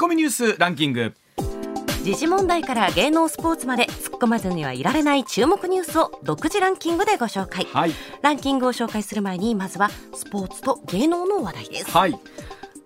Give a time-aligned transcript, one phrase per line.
[0.00, 1.12] コミニュースランキング。
[2.04, 7.90] 時事問題から芸能スポーツまで突っ込まずにはいられない注目ニュースを独自ランキングでご紹介、はい、
[8.22, 12.16] ランキングを紹介する前にまずはスポーツと芸能の話題です、はい。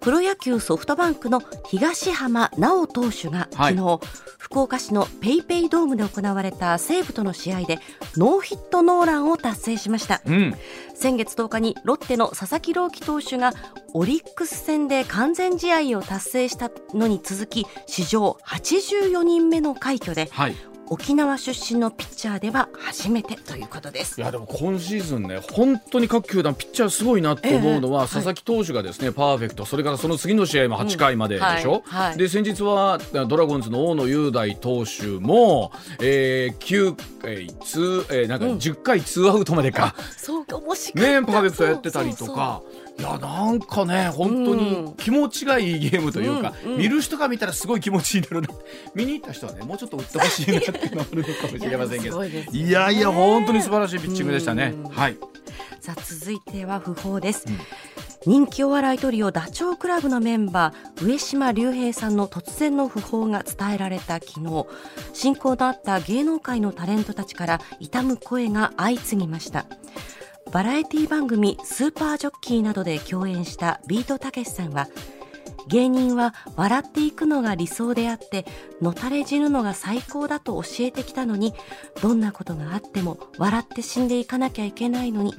[0.01, 4.09] プロ野球ソフトバンクの東浜直投手が昨日、はい、
[4.53, 7.79] 福岡市のペイペイドームで行われた西武との試合で
[8.19, 10.55] ノーヒットノーランを達成しました、うん、
[10.95, 13.55] 先月10日にロッテの佐々木朗希投手が
[13.95, 20.55] オリックス戦で完全試合を達成したのに続き史上84人目の快挙で、はい、
[20.93, 24.21] 沖縄出身のピッチャーでは初めてということです。
[24.21, 29.65] いやでも今シーズンね本当に各球団ピッチャーすごいなと思うのは、えー、佐々木投手がですね、はい、パーフェクト。
[29.65, 42.61] それからその次の試合も8回まででしょ、うんはいはい、で先日はドラゴンズの大野雄大投手も、えー、9回2、えー、なんか10回2アウトまでか、うん、そうかもしねパーフェクトやってたりとか。
[42.99, 48.49] いやなんかね本当に気持ちがいいゲームというか、うんうん、見る人が見たらすごい気持ちいいだろうな。
[48.95, 52.25] 見に行った人はねもうちょっと打ってほしいなっていうのあるのかもしれませんけど。
[52.25, 54.75] いや,、いや本当に素晴らしいピッチングでしたね。
[54.91, 55.17] はい。
[55.81, 57.59] さあ続いては訃報です、うん。
[58.25, 64.67] 人気お笑いトリオダチョウ倶楽部のメンバー上島竜兵さんの突然の訃報が伝えられた昨日。
[65.13, 69.67] 親交のあった芸能界のタレントたちから悼む声が相次ぎました
[70.53, 74.87] バラエティ番組スーパージョッキーなどで共演したビートたけしさんは
[75.67, 78.45] 芸人は笑っていくのが理想であって
[78.83, 81.55] のたれ死ぬのが最高だと教えてきたのに
[82.03, 85.35] どんなことがあっても笑って死んでいかなきゃいけないのに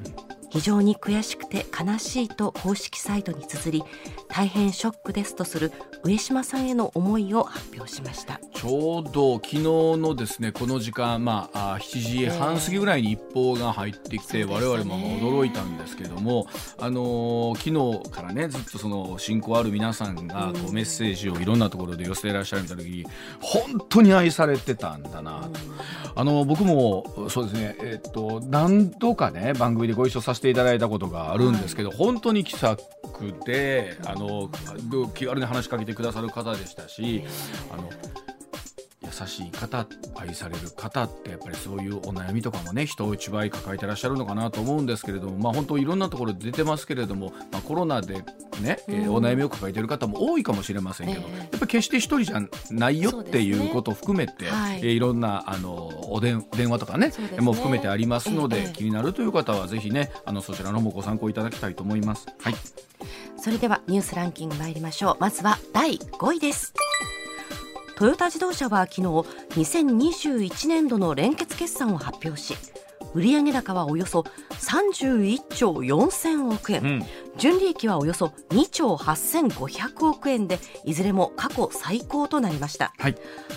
[0.50, 3.86] 非常に悔しくて悲しいと公式サイトに綴り
[4.30, 5.72] 大変ショックですとする
[6.04, 8.40] 上島さんへの思いを発表しました。
[8.64, 16.48] ちょうど昨日のですねこの時間、まあ、7時半過ぎぐらいに一報が入ってきて、えー、我々も驚いたんですけども、
[16.80, 23.06] あのー、昨日からねずっとその親交ある皆さんがこうメッセージをいろんなところで寄せていらっしゃるみたいな時に
[23.42, 25.50] 本当に愛されてたんだな
[26.16, 34.50] あの僕もそうですね、えー、っと何度かね番組でご一緒させてていただいたことがあるんですけど、はい、本当に気さくであの
[35.14, 37.26] 気軽に話しかけてくださる方でしたし
[37.70, 37.90] あの
[39.04, 48.24] 優しい方愛される方ってやっぱりそういうお悩みとかもね人を一倍抱えてらっしゃるのかなと思うんですけれどもまあ本当いろんなところで出てますけれども、まあ、コロナで
[48.62, 52.42] ね、うん、えー、お悩みを抱えてる方も多いかもしれませんけど、えー、やっぱり決して一人じゃ
[52.72, 54.52] ないよっていうことを含めて、ね。
[54.52, 57.42] はい、えー、いろんなあのおでん電話とかねね。
[57.42, 62.28] も含めてありますので、えー、気になるという方はぜひねあのそちらの方もご参考いただきたいと思います。
[62.40, 62.56] はい。
[63.38, 65.18] それではニュースランキング参りましょう。
[65.20, 66.74] まずは第5位です
[67.96, 72.56] トヨタ自動車は昨日2021年度の連結決算を発表し
[73.14, 77.06] 売上高はおよそ31兆4000億円、うん、
[77.38, 83.16] 純利益はおよそ2兆8500億円でいずれも過去最高となりました、はい、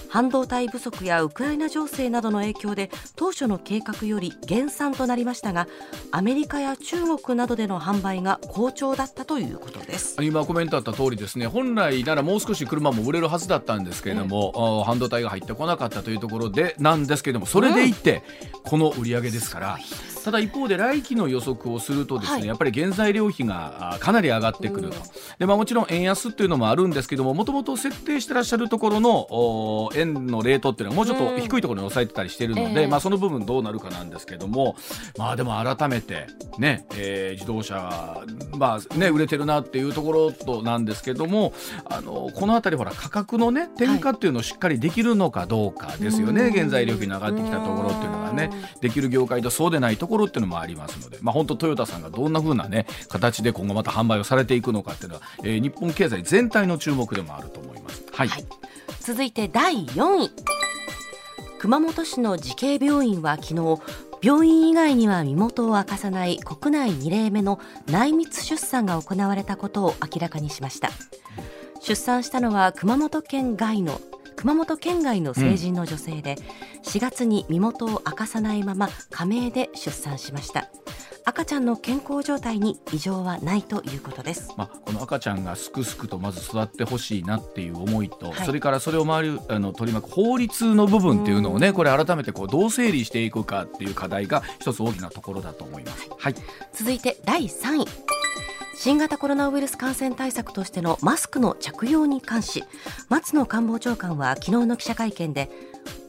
[0.09, 5.69] 半導体不足やウクライナ情勢などの影響で当初の計画より減産となりましたが
[6.11, 10.17] アメリカや中国などでの販売が好調だったということです。
[10.23, 11.47] 今コメントあった通りですね。
[11.47, 18.23] 本来ならもう少し車も売れるはずだったんですけれども、うん、半導体が入ってこなかったというところでなんですけれどもそれでいって、
[18.65, 19.79] この売り上げですですから
[20.27, 24.97] ただ一方で来期の予測をするとですね、はい、やっぱり原材料費がかなり上がってくると、
[25.39, 34.75] でまあ、もちろん円安っていうのもあるんですけどももともと設定してらっしゃるところの円のレートっていうのはもうちょっと低いところに抑えてたりしてるので、まあ、その部分どうなるかなんですけども
[35.17, 36.27] まあでも改めて
[36.59, 38.25] ね、えー、自動車
[38.59, 41.53] まあね売れてるなっていうところとなんですけども
[41.85, 48.51] あのこの辺りほら価格のね転嫁っていうのをしっかりできるのかどうかですよね、はい、原材料費の上がってきたところっていうのがね
[48.81, 58.05] できる業界とそうでないところっていうのもありますので、まあ、本当トヨタさんがどんなふうな、ね、形で今後また販売をされていくのかっていうのは、えー、日本経済全体の注目でもあると思います。
[58.13, 58.45] はい、はい、
[59.01, 60.31] 続いて第4位。
[61.59, 63.81] 熊本市の慈恵病院は昨日
[64.23, 70.91] 病院以外には身元を明かさない国内2例目の内密出産が行われたことを明らかにしました。
[71.81, 74.01] 出産したのは熊本県外の
[74.37, 80.69] 熊本県外の成人の女性で、うん、4月に身元を明かさないまま仮名で出産しました
[81.29, 84.55] 赤ちゃんの健康状態に異常はないということです。
[84.57, 96.09] まあ、この赤ちゃんがすくすくとまず育ってほしいなっていう思いと、はい、それからそれを周りあの取り巻く法律の部分っていうのをね、これ改めてこうどう整理していくかっていう課題が一つ大きなところだと思います。
[96.11, 96.35] はい、はい、
[96.73, 98.26] 続いて第3位。
[98.79, 102.63] 新型コロナウイルス感染対策としてのマスクの着用に関し
[103.09, 105.51] 松野官房長官は昨日の記者会見で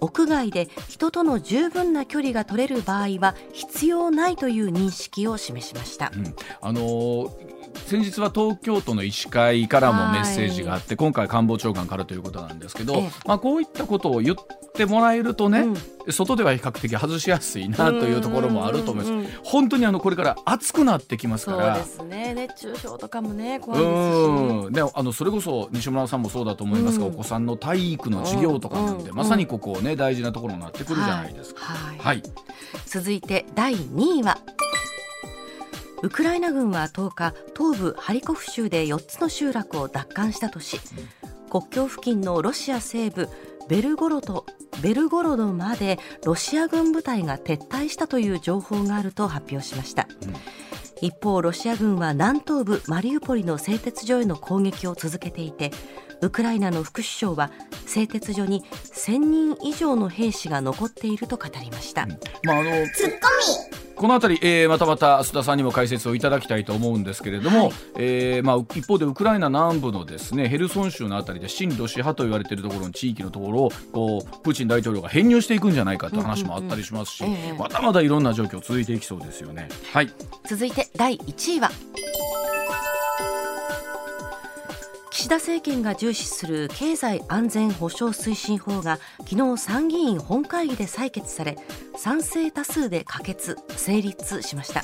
[0.01, 13.09] 屋外で人との十分な距離が取れる場合は必要ないという認識を示しました、うん、あのー先日は東京都の医師会からもメッセージがあって、今回官房長官からということなんですけど、ええ。
[13.25, 14.35] まあ、こういったことを言っ
[14.73, 16.11] てもらえるとね、うん。
[16.11, 21.75] 外では比較的外しやすいなというところもあると思います、うんうんうん本当にあのこれから暑くなってきますから。
[21.77, 22.33] そうですね。
[22.33, 24.91] 熱中症とかもね怖いですし。
[24.93, 27.13] あのそれこそ西村さんもそうだと思いますが、うん。
[27.13, 29.15] お子さんの体育の授業とかなんて、うん。
[29.15, 31.61] まさにここね大事なところになってくるじゃないですか。
[31.63, 31.97] はい。
[31.97, 32.23] はい、
[32.85, 34.37] 続いて第2位は
[36.03, 40.79] ウクライナ軍は10日東部ハリコフ州で4つの集落を奪還したとし
[41.49, 43.27] 国境付近のロシア西部
[43.67, 44.45] ベルゴロド
[44.81, 50.07] ベルゴロドまでロシア軍部隊が撤退したという情報があると発表しました、
[51.01, 55.71] 一方ロシア軍は南東部マリウポリの製鉄所への攻撃を続けていて
[56.21, 57.51] ウクライナの副首相は
[57.85, 62.07] 製鉄所に1000人以上の兵士が残っていると語りました、
[62.43, 62.71] まああの
[63.97, 67.71] このあたり、えーまたまた須田さんにも解説をいただきたいと思うんですけれども、はい。
[67.95, 77.53] えーまあ、一方でウクライナ南部のですねヘルソン州のあたりで親ロシア派と言われているところの地域のところをこうプーチン大統領が編入していくんじゃないかという話もあったりしますし、うんうんうんええ。
[77.53, 79.69] まだまだいろんな状況続いていきそうですよね。
[79.91, 80.13] はい。
[80.47, 81.71] 続いて第1位は
[85.09, 91.57] 岸田政権が重視する経済安全保障推進法が昨日参議院本会議で採決され
[91.95, 94.83] 賛成多数で可決成立しました。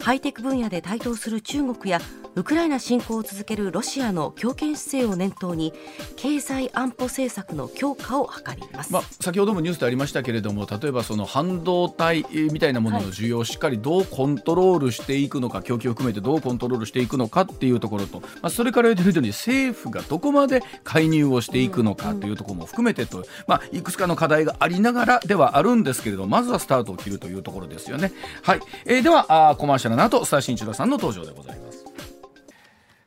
[0.00, 2.00] ハイテク分野で台頭する中国や
[2.34, 5.72] ウクライナ侵攻を続けるロシアの強権姿勢を念頭に
[6.16, 28.12] 経済安保政策の強化を図ります、まあ、先ほどもニュースでありましたけれども例えばその半導体みたいなものの需要をしっかりどうコントロールしていくのか供給を含めてどうコントロールしていくのかっていうところと、まあ、それから言ってるように政府がどこまで介入をしていくのかというところも含めてと、まあ、いくつかの課題がありながらではあるんですけれどまずはスタートを切るというところですよね。
[28.42, 28.60] はい。
[28.86, 29.87] えーではあコマーシャル。
[29.96, 31.84] の後スター新一郎さんの登場でございます。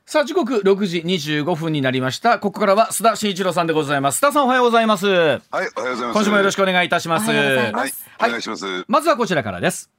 [0.05, 2.37] さあ時刻6時25分になりました。
[2.37, 4.17] ここからは須田慎一郎さんでございます。
[4.17, 5.07] 須田さんおはようございます。
[5.07, 6.03] はい、おはようございます。
[6.15, 7.31] 今週もよろしくお願いいたします。
[7.31, 8.83] おはいまはい、お願いします。
[8.89, 9.89] まずはこちらからです。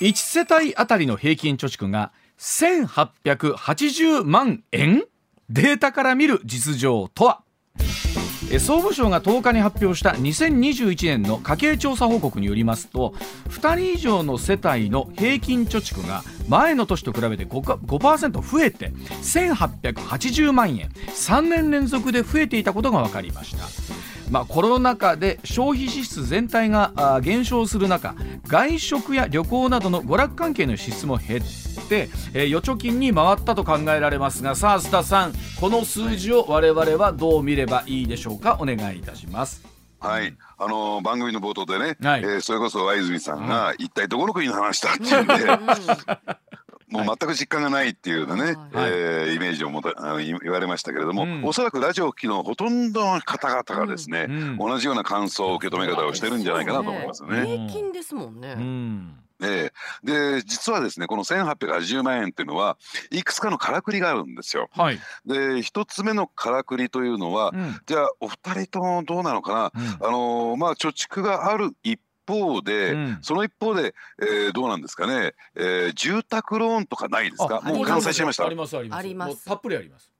[0.00, 5.04] 1世帯あたりの平均貯蓄が1880万円？
[5.50, 7.42] データから見る実情とは？
[7.78, 7.82] え
[8.58, 13.14] 総務省が10日に発表した2021年の家計調査報告によりますと
[13.48, 24.09] 2人以上の世帯の平均貯蓄が前の年と比べて 5%, 5増えて1880万円3年連続で増えていたことが分かりました。
[24.30, 28.14] まあ、コロナ禍で消費支出全体が減少する中
[28.46, 31.40] 外食や旅行などの娯楽関係の支出も減っ
[31.88, 38.56] て、えー預貯金に回ったと考えられますがさあ須田さんこの数字を我々はどう見ればいいでしょうか？
[38.60, 39.62] お願いいたします。
[39.98, 42.22] はい、あのー番組の冒頭でね、はい。
[42.22, 45.34] えーそれこそ相泉さんが、一体どこの国の話だっていうんで、
[46.90, 48.56] もう全く実感がないっていうね、はい。
[48.90, 51.44] えーイメージをもたあの言言われましたけれども、うん。
[51.44, 54.56] おそらくラジオを聴きのほとんどの方々がですね、うん。
[54.58, 57.46] 同じような感想受け止め方をしてるんじゃないかなと思いますよね。
[57.46, 59.16] 平均ですもんね、うん。
[59.42, 59.72] え
[60.04, 60.36] え。
[60.36, 62.76] で実はですねこの1880万円っていうのは
[63.10, 64.68] いくつかのからくりがあるんですよ。
[64.72, 67.80] はい、で一つ目のからくりというのは、うん。
[67.86, 70.06] じゃあお二人ともどうなのかな、うん。
[70.06, 73.18] あのーまあ貯蓄がある一方で、うん。
[73.22, 77.60] その一方で、えーどうなんですかね、えー住宅ローンとかないですか？
[77.64, 78.44] あもう完済しちゃいました。
[78.46, 78.98] ありますあります。
[78.98, 79.28] あります。
[79.28, 80.10] もうたっぷりあります。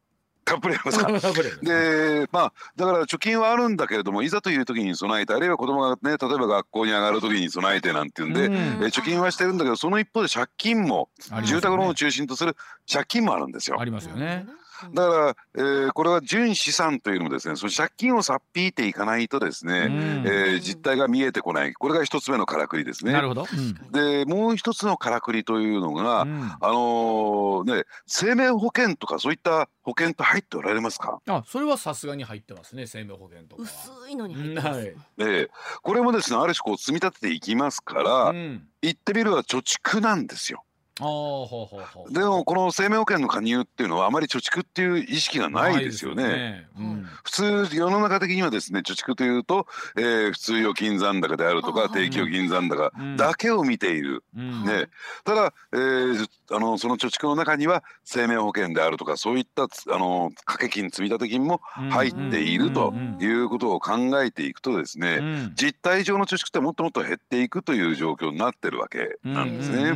[0.44, 1.42] たっぷりありますか？
[1.62, 8.54] でまあだから貯金はあるんだけれどもいざという時に備えてあるいは子供がね例えば学校に上がる時に備えてなんていうんで、うん。
[8.54, 11.42] えー貯金はしてるんだけどその一方で借金もね。
[11.44, 12.56] 住宅ローンを中心とする
[12.90, 13.76] 借金もあるんですよ。
[13.80, 13.84] あ。
[13.84, 14.46] りますよね。
[14.92, 19.92] だから、えーこれは純資産というのもですねその借金をさっぴいていかないとですね、うん。
[20.26, 21.74] えー実態が見えてこない。
[21.74, 23.12] これが一つ目のからくりですね。
[23.12, 23.46] なるほど。
[23.52, 23.92] うん。
[23.92, 26.42] でもう一つのからくりというのが、うん。
[26.42, 33.68] あのーね生命保険とかそういった保険って入っておられますか、あそれはさすがに入ってますね生命保険とかは。
[33.68, 34.86] 薄いのに入ってます、はい。
[34.86, 35.50] ええ。
[35.82, 38.66] これもですねある種こう積み立てていきますから、うん。
[38.82, 40.64] 言ってみれば貯蓄なんですよ。
[41.00, 42.12] ほうほうほう。
[42.12, 46.22] でもこの生命保険の加入っていうのはあまり貯蓄っていう意識がないですよね。
[46.28, 46.68] ね。
[46.78, 47.06] うん。
[47.24, 49.66] 普通世の中的にはですね貯蓄というと、
[49.96, 53.16] えー普通預金残高であるとか定期預金残高うん。
[53.16, 54.22] だけを見ている。
[54.36, 54.64] うん。
[54.64, 54.88] ね、
[55.24, 63.92] ただ、えーあのその貯蓄の中には生命保険であるとかそういったつあの掛け金積立金も入っているということを考
[64.22, 65.52] えていくとですね、うん。
[65.54, 69.92] 実態上の貯蓄ってもっともっと減っていくという状況になってるわけなんですね。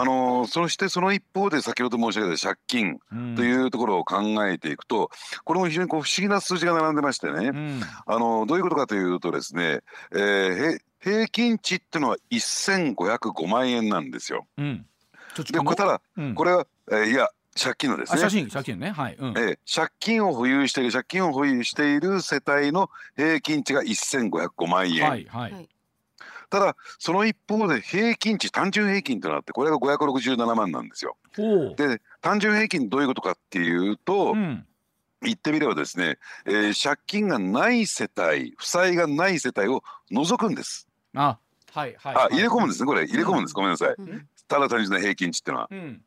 [0.00, 5.10] あのそしてその一方で先ほど申し上げた借金うんというところを考えていくと
[5.44, 9.80] これも非常にこう不思議な数字が並んでましてね、うんあのどういうことかというとですね、
[10.12, 14.46] えーへ平均値っていうのは1505万円なんですよ。
[14.56, 14.86] うん
[15.36, 18.20] でただ、うん、これは、えー、いや借金のですね。
[18.20, 25.08] 借金借金ねはい、うん、えー、借金を保有している借金を保有している世帯の平均値が1505万円。
[25.08, 25.68] はいはい。
[26.50, 31.16] ただその一方で平均値単純平均となってこれが567万なんですよ。
[31.76, 34.66] で単純平均どういうことかっていうと、うん、
[35.22, 40.88] 言ってみればですね、えー、借金がない世帯負債がない世帯を除くんです。
[41.14, 41.38] あ
[41.72, 43.06] はいはい、あ入れ込むんですねこれ。
[43.06, 43.96] 入れ込むんです、ごめんなさい。
[44.48, 46.02] ただ単純な平均値っていうのは、うん、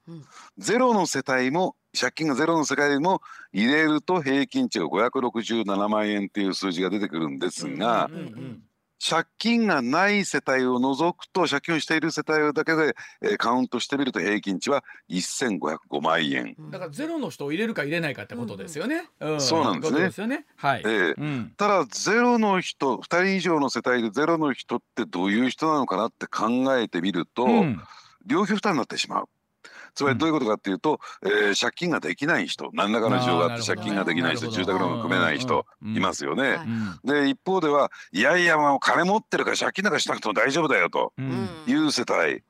[0.57, 3.21] ゼロの世帯も借金がゼロの世帯も
[3.53, 8.63] 入れると平均値が567万円っていう数字が出てくるんですが、うんうんうん
[9.03, 16.55] 借金がない世帯を除くと借金をしている世帯だけで、えー、カウントしてみると平均値は1505万円。
[16.69, 19.99] だからゼロの人を入れるか入れないかってことですよね、うん、そうなんですね。
[20.01, 20.45] ですよね。
[20.55, 27.81] はい、えーうん、ただゼロの人2人以上の世帯でゼロの人ってどういう人なのかなって考えてみると、うん、
[28.27, 29.29] 両費負担になってしまう
[29.93, 36.59] つまりどういうことかっていうと、うん、えー、借金ができない人何らかの事情があって借金ができない人住宅ローンが組めない人いますよね。
[37.03, 41.13] で一方ではいやいやもう金持ってるから借金なんかしなくても大丈夫だよと
[41.67, 42.43] いう世帯。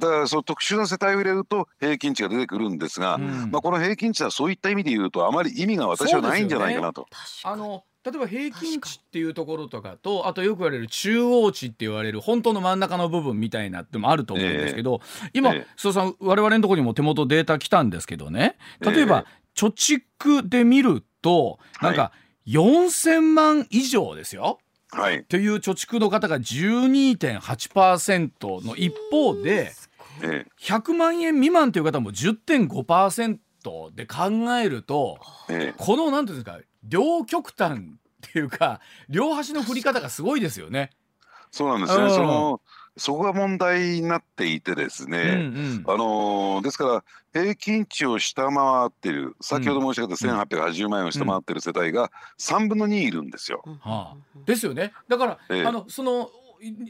[0.00, 7.02] だからその特殊な世帯を入れると平均値が出てくるんですが、うん、まあこの平均値はそういった意味で言うとあまり意味が私はないんじゃないかなと。
[7.02, 7.06] ね、
[7.44, 18.56] あの例えば平均値っていうところとかとあとよく言われる中央値って言われる本当の真ん中の部分みたいなってもあると思うんですけど、えー、今、えー、さん我々のところにも手元データ来たんですけどね。
[18.80, 22.12] 例えば、貯蓄で見るとなんか
[22.46, 24.60] 4,000万以上ですよ。
[24.92, 29.72] はい、という貯蓄の方が12.8%の一方で
[30.60, 33.38] 100万円未満という方も10.5%
[33.94, 35.18] で考えると、
[35.76, 40.90] この何ていうんですか両極端っていうか両端の振り方がすごいですよね。
[41.50, 42.10] そうなんですね。
[42.10, 42.60] その
[42.96, 48.54] そこが問題になっていてですね、うんうん、あのですから平均値を下回
[48.88, 53.62] っている先ほど申し上げた1880万円を下回っている世帯が3分の2いるんですよ。
[53.80, 54.92] はあ、ですよね。
[55.08, 56.30] だから、えあのその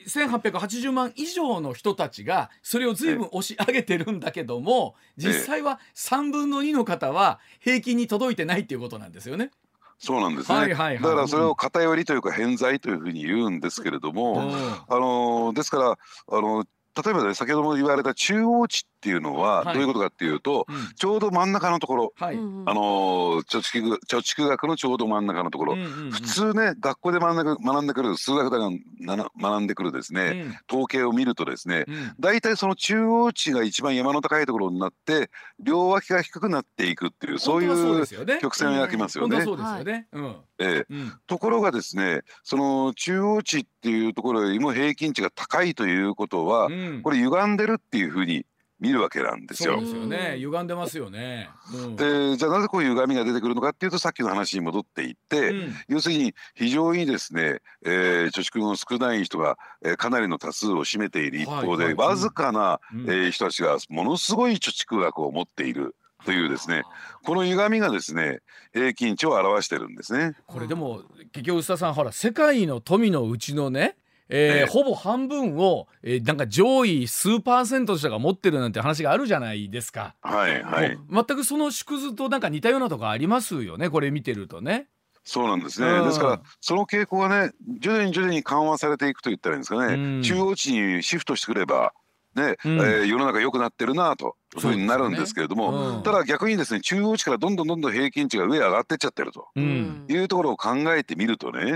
[0.08, 9.52] 1880万以上の人たちがそれを随分押し上げてるんだけども実際は3分の2の方は平均に届いてないっていうことなんですよね。
[10.00, 14.52] そうなんですね、はいはいはい、だからそれを偏りというか偏在というふうに言うんですけれども、うん、
[14.88, 16.64] あのですからあの
[17.04, 31.86] 例えばね先ほども言われた中央値っていうのはどういうことかっていうと、はいちょうど真ん中のところ、はい、あの貯蓄貯蓄額のちょうど真ん中のところ、うんうんうん、普通ね学校で学んで学んでくる数学だが学んでくるですね、うん、統計を見るとですね、
[32.18, 38.06] 大、体、その中央値が一番山の高いところになって両脇が低くなっていくっていうそういう
[38.40, 39.42] 曲線を描きますよね。
[39.42, 40.36] そうですよね、うん。
[40.58, 40.94] ええ、
[41.26, 46.68] ところがですねその中央値っていうところよりも平均値が高いということは、
[47.02, 48.44] これ歪んでるっていうふうに
[48.80, 49.74] 見るわけなんですよ。
[49.74, 50.36] そうですよね。
[50.38, 51.50] 歪んでますよね。
[51.74, 65.94] うん、で、じゃあなぜこういう歪みが出てくるのかっていうと、さっきの話に戻っていって、うん、要するに非常にですね、えー、貯蓄の少ない人が、えー、かなりの多数を占めている一方で、はいはい、わずかな、うん、えー、人たちがものすごい貯蓄額を持っている。
[66.24, 66.82] というですね
[67.24, 68.40] この歪みがですね
[68.74, 71.00] 平均値を表してるんですねこれでも
[71.32, 73.96] 結局須田さんほら世界の富のうちのね
[74.30, 80.14] えー、ほぼ半分を、えー、なんか上位数パーセントの人が持ってるなんて話があるじゃないですか。
[80.22, 80.98] はいはい。
[81.10, 84.86] 全くその縮図となんか似たようなとこありますよねこれ見てるとね。
[85.24, 91.92] そうなんですね、ですからその傾向がね徐々に徐々に緩和されていくと言ったらいいんですかね、うん、中央値にシフトしてくれば
[92.34, 101.74] ね、うん、えー、世の中良くなってるなとそういうふうになるんですけれども、ねうん、ただ逆にですね中央値からどんどんどんどん平均値が上上がってっちゃってると、うん、いうところを考えてみるとね、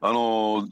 [0.00, 0.66] あのー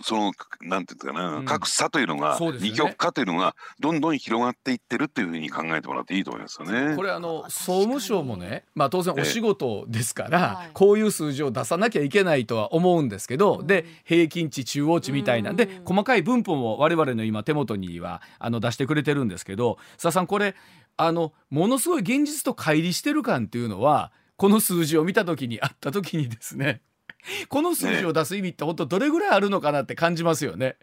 [0.00, 0.32] その
[0.62, 6.96] なんていうかな、うん、格差というのが、ね、二極化というのがどんどん広がっていってるっていうふうに考えてもらっていいと思いますよね。
[6.96, 20.56] これあの総務省もね、まあ当然お仕事ですから、ええ、こういう数字を出さなきゃいけないとは思うんですけど、で平均値中央値みたいなで細かい分布も我々の今手元にはあの出してくれてるんですけど、佐さんこれ
[20.96, 26.80] あのものすごい現実と乖離してる感っていうのはこの数字を見た時にあった時にですね
[27.48, 30.76] この数字を出す意味って本当どれぐらいあるのかなって感じますよね。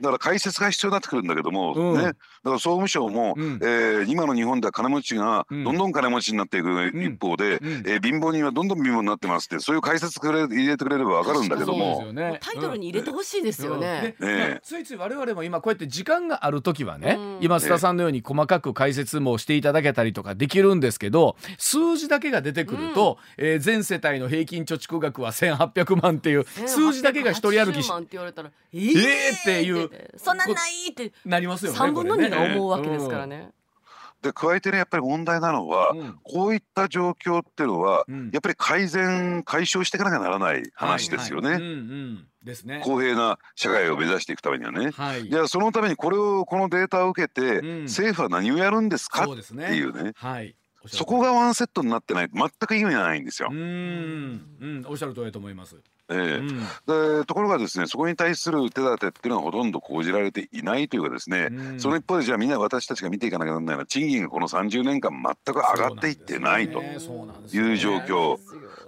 [0.00, 14.14] だから解説が必要になってくるんだけども、うん、ね、だから総務省も、うん、えー、今の日本では金持ちがどんどん金持ちになっていく一方で、うん、えー、貧乏人はどんどん貧乏になってますってそういう解説くれ入れてくれればわかるんだけども、ね、タイトルに入れてほしいですよね。
[14.18, 14.60] ね。
[14.62, 25.32] ついつい我々も今こうやって時間がある時はね、今須田さんのように細かく解説もしていただけたりとかできるんですけど数字だけが出てくると、うん、えー、全世帯の平均貯蓄額は
[25.84, 33.50] 1800万っていう数字だけが一人歩きし、って言われたらえー、っていうそんなないってなりますよね3分の2が思うわけですからね。
[34.22, 41.58] で加えてねやっぱり問題なのは、うん、こういった状況っていうのは、うん、やっぱり改善解消していかなきゃならない話ですよね。
[42.44, 42.82] ですね。
[42.84, 44.90] 公平な社会を目指していくためにはね。
[44.92, 50.12] はい、じゃあそのためにこれをこのデータを受けて、うん、政府は何をやるんですかっていうね。
[50.14, 50.54] はい。
[50.86, 53.48] そこがワンセットになってない全く意味がないんですよ。
[53.52, 53.58] うん、
[54.60, 55.76] うん、おっしゃる通りだと思います。
[56.08, 68.38] えー、うん、でところがですねそこに対する手立てっていうのはほとんど講じられていないというかですね、うん、その一方でじゃあみんな私たちが見ていかなきゃならないのは賃金がこの30年間全く上がっていってないという状況。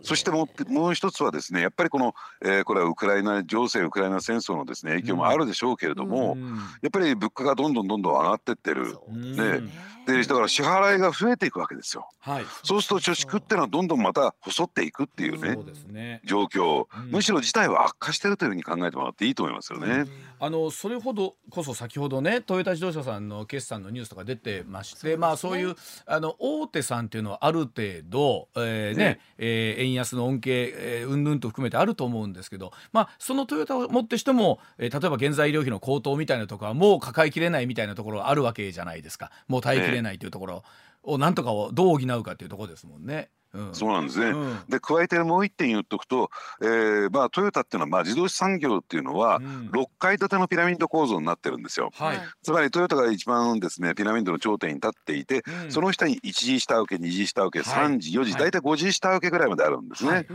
[0.03, 6.37] そしてもうもう一つはですねやっぱりこの、えー、これはウクライナ情勢ウクライナ戦争のですね影響もあるでしょうけれども、
[6.83, 8.99] やっぱり物価がどんどんどんどん上がってってる。
[9.09, 9.63] ね
[10.07, 12.09] でだから支払いが増えていくわけですよ。
[12.21, 15.59] はい、そうすると貯蓄っていうのはどんどんまた細っていくっていうね、
[15.93, 19.87] ね、状況、うん、むしろ事態は悪化してるというふうに考えてもらっていいと思いますよね。
[19.87, 20.09] うん、
[20.41, 39.31] あのそれほどこそ先ほどねトヨタ自動車さんの決算のニュースとか出てまして、ね、まあそういうあの大手さんっていうのはある程度、えー、ねねえー、円安の恩恵えうんぬんと含めてあると思うんですけど、まあそのトヨタをもってしても、えー、例えば原材料費の高騰みたいなところはもう抱えきれないみたいなところがあるわけじゃないですか。
[39.49, 40.63] もう耐えきれないというところ。
[41.05, 43.31] をなんとかをどう補うかっていうところですもんね。
[43.53, 46.29] うん、そうなんですね、うん、で加えてもう一点言っとくと、
[46.61, 60.11] えーまあ、トヨタっていうのは、まあ、自動車産業っていうのは、6階建てのピラミッド構造になってるんですよ、はい、つまりトヨタが一番ですねピラミッドの頂点に立っていて、うん、その下に1次下請け2次下請け3次4次、はい、大体5次下請けぐらいまであるんですね。
[60.11, 60.27] はい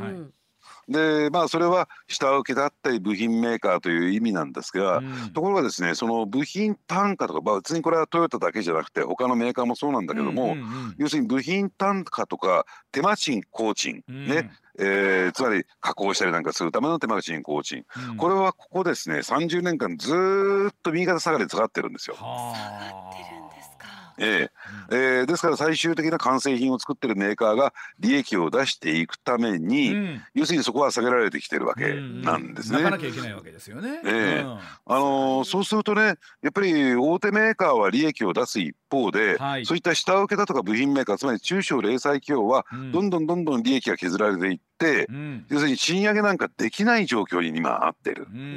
[0.90, 22.16] でまあそれは下請けだったり部品メーカーという意味なんですが、うん、ところがですねその部品単価とか、まあ、別にこれはトヨタだけじゃなくて他のメーカーもそうなんだけども、うんうんうん、要するに部品単価とか手間賃工賃、うん、ねえー、つまり加工したりなんかするための手間賃工賃、うん、これはここですね30年間ずっと右肩下がりで下がってるんですよ。
[22.18, 23.59] はあ
[24.20, 24.50] え
[24.92, 24.96] え。
[24.96, 32.80] えー、ですから最終的な完成品を作ってるメーカーが利益を出していくために、うん、要するにそこは下げられてきてるわけなんですね。
[32.80, 34.02] なかなきゃいけないわけですよね。
[34.06, 34.44] ええ。
[34.44, 36.02] ー、あのー、そうするとね
[36.42, 48.28] やっぱり大手メーカーは利益を出す一方で、はい、そういった下請けだとか部品メーカーつまり中小零細企業はどんどんどんどん利益が削られていって、うん、要するに賃上げなんかできない状況に今あってる。
[48.32, 48.56] うんうんうんう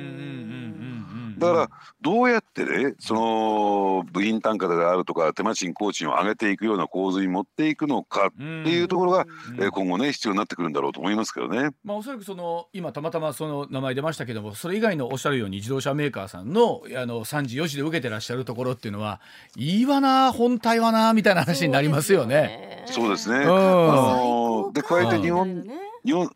[1.08, 9.26] んだからどうやってねその部品単価であるとか手間賃工賃を上げていくような構図に持っていくのかっていうところが、
[9.60, 11.70] え今後ね必要になってくるんだろうと思いますけどね。
[11.84, 19.20] まあおそらくその今たまたまその名前出ましたけどもそれ以外のおっしゃるように自動車メーカーさんのあの3時4時で受けてらっしゃるところっていうのは
[19.56, 22.84] いいわな本体はなみたいな話になりますよね。
[22.86, 23.44] そうですね。
[23.44, 25.64] あので加えて日本
[26.04, 26.30] 日本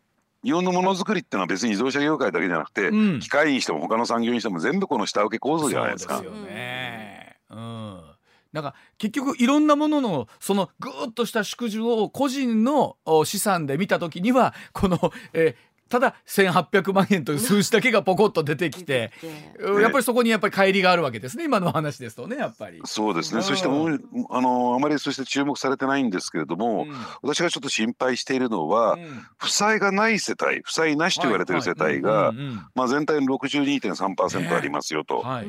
[0.47, 6.19] 日本のものづくりっていうのは別に自動車業界だけじゃなくて、うん、機械にしても他の産業にしても全部この下請け構造じゃないですか。
[6.19, 7.35] そうですよね。
[7.49, 8.01] うん。
[8.53, 15.55] なんか結局いろんなもののそのぐーっとした縮図を個人の資産で見た時にはこの、えー、
[15.89, 19.11] ただ1800万円という数字だけがポコッと 出てきて、
[19.81, 22.81] やっぱりそこにやっぱり乖離があるわけですね今の話ですとねやっぱり。
[22.85, 32.33] そうですね、そしてもうあのあまりそして注目されてないんですけれども、うん、私がちょっと心配しているのは、うん、負債がない世帯負債なしと言われている世帯が
[32.87, 35.19] 全体の62.3%ありますよと。
[35.19, 35.47] はい、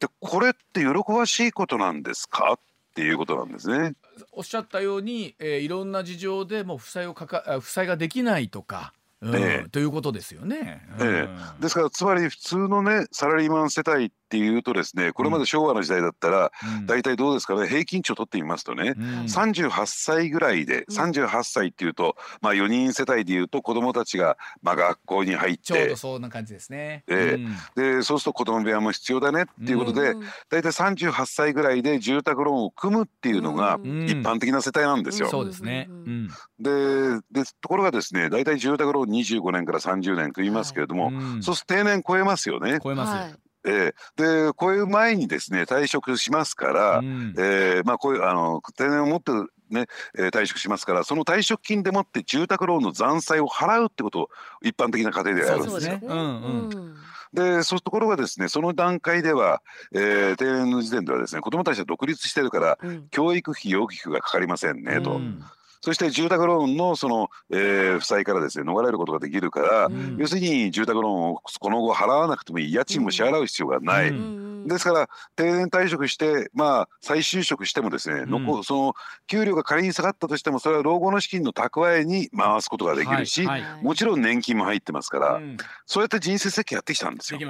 [0.00, 2.58] でこれって喜ばしいことなんですか？
[2.92, 3.94] っていうことなんですね。
[4.32, 8.92] おっしゃったように、えー、いろんな事情でもう負債をかか負債ができないとか。
[9.24, 9.68] ええ。
[9.70, 10.82] ということですよね。
[11.00, 27.04] ええ、ですからつまり普通のねサラリーマン世帯っていうとですねこれまで昭和の時代だったら、うん、大体どうですかね平均値を取ってみますとね、うん、38歳ぐらいで38歳っていうと、まあ、4人世帯でいうと子どもたちが、まあ、学校に入ってちょうどそんな感じですね。
[27.06, 30.14] でそうすると子ども部屋も必要だねっていうことで、
[30.48, 35.28] 大体38歳ぐらいで住宅ローンを組むっていうのが一般的な世帯なんですよ。
[35.28, 35.90] そうですね、
[36.58, 42.78] ででところがですね大体住宅ローン25年から30年組みますけれども、はい、そうすると定年超えますよね。
[42.82, 49.32] 超えます、えー、でこういう前にですね退職しますから、うん、えー、まあ、こういうあの定年を持って
[49.70, 49.86] ね、
[50.18, 54.28] えー、退職しますからその退職金でもって住宅ローンの残債を払うってことを
[54.62, 55.80] 一般的な家庭でやるんですよ。
[55.80, 56.00] そう、ね。
[56.02, 56.22] うんう
[56.74, 56.94] ん。
[57.32, 65.12] でそういうところがですねその段階では、えー、定年の時点ではですね子どもたちは独立してるから、うん、教育費養育費がかかりませんねと。
[65.12, 65.42] うん
[65.82, 74.10] そして住宅ローンのその、えー、負債からですね逃れることができるから、うん、要するに住宅ローンをこの後払わなくてもいい家賃も支払う必要がない。
[74.10, 78.94] うん、ですから定年退職してまあ再就職してもですね、うん、その
[79.26, 83.62] 給料が仮に下がったとしてもそれは老後の資金の蓄えに回すことができるし、はい。
[83.62, 85.40] はい、もちろん年金も入ってますから、
[85.86, 87.40] そうやって人生設計やってきたんですよ。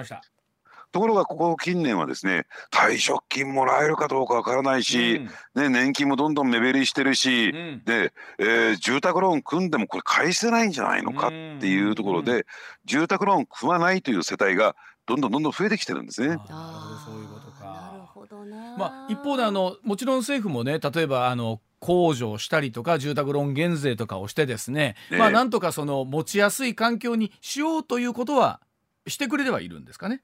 [0.92, 5.16] ところがここ近年はですね退職金もらえるかどうかわからないし、
[5.54, 12.46] うん、ね、年金もどんどん目減りしてるし、うん、で、えー、住宅ローン組んでもこれ返せないんじゃないのかっていうところで、
[12.84, 14.76] 住宅ローン組まないという世帯が
[15.06, 16.36] どんどんどんどん増えてきてるんですね。
[16.48, 18.02] あそういうことか。
[18.78, 28.60] まあ、一方であのもちろん政府もね例えばあの控除したりとか住宅ローン減税とかをしてですね、ねまあなんとかその持ちやすい環境にしようということは
[29.06, 30.22] してくれてはいるんですかね。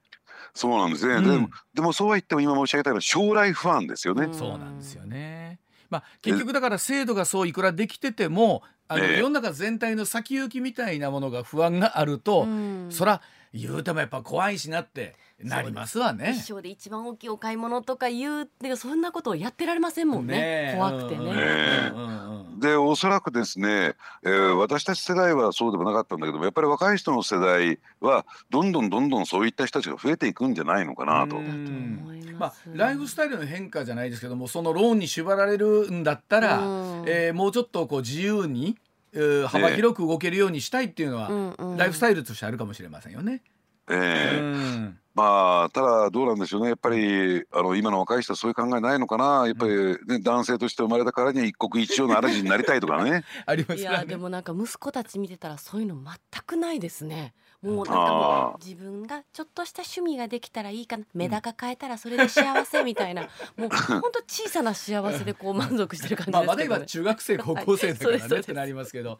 [0.55, 4.29] そうなんですね、うん、でもでもそうは言っても今申し上げたように将来不安ですよね。
[4.33, 5.61] そうなんですよね。
[5.91, 12.47] まあ、結局だから制度がそういくらできててもあの世の中全体の先行きみたいなものが不安があると、
[12.91, 16.35] そら言うてもやっぱ怖いしなってなりますわね。
[16.37, 20.73] 一生で一番大きいお買い物とか言うってそんなことをやってられませんもんね。
[20.73, 21.33] ね怖くてね。
[21.33, 21.93] ね
[22.59, 31.37] でおそらくですね、えー、私たち世代はそうでもなかったんだけどもやっぱり若い人の世代はどんどんどんどんそういった人たちが増えていくんじゃないのかなと。
[32.39, 36.61] まあライフスタイルの変化じゃないですけどもそのローンに縛られるんだったら、
[37.07, 38.77] えー、もうちょっとこう自由に
[39.49, 43.43] 幅広く動けるようにしたいっていうのは、ライフスタイルとしてあるかもしれませんよね。
[43.91, 44.41] ええ。
[44.41, 46.69] ー、まあただどうなんでしょうね。
[46.69, 49.49] やっぱりあの今の若い人はそういう考えないのかな。
[49.49, 49.75] やっぱり、
[50.07, 53.25] ね、男性として生まれたからには一国一城の嵐になりたいとかね。
[53.45, 57.35] あります、ね、いやでもなんか息子たち見てたらそういうの全くないですね。
[57.61, 63.23] もうなんかもう自分がちょっとした趣味ができたらいいかなメダカ変えたらそれで幸せみたいな、
[63.59, 69.19] もう本当小さな幸せでこう満足してる感じですけど、ね、まあまだ今中学生高校生だからねってなりますけど、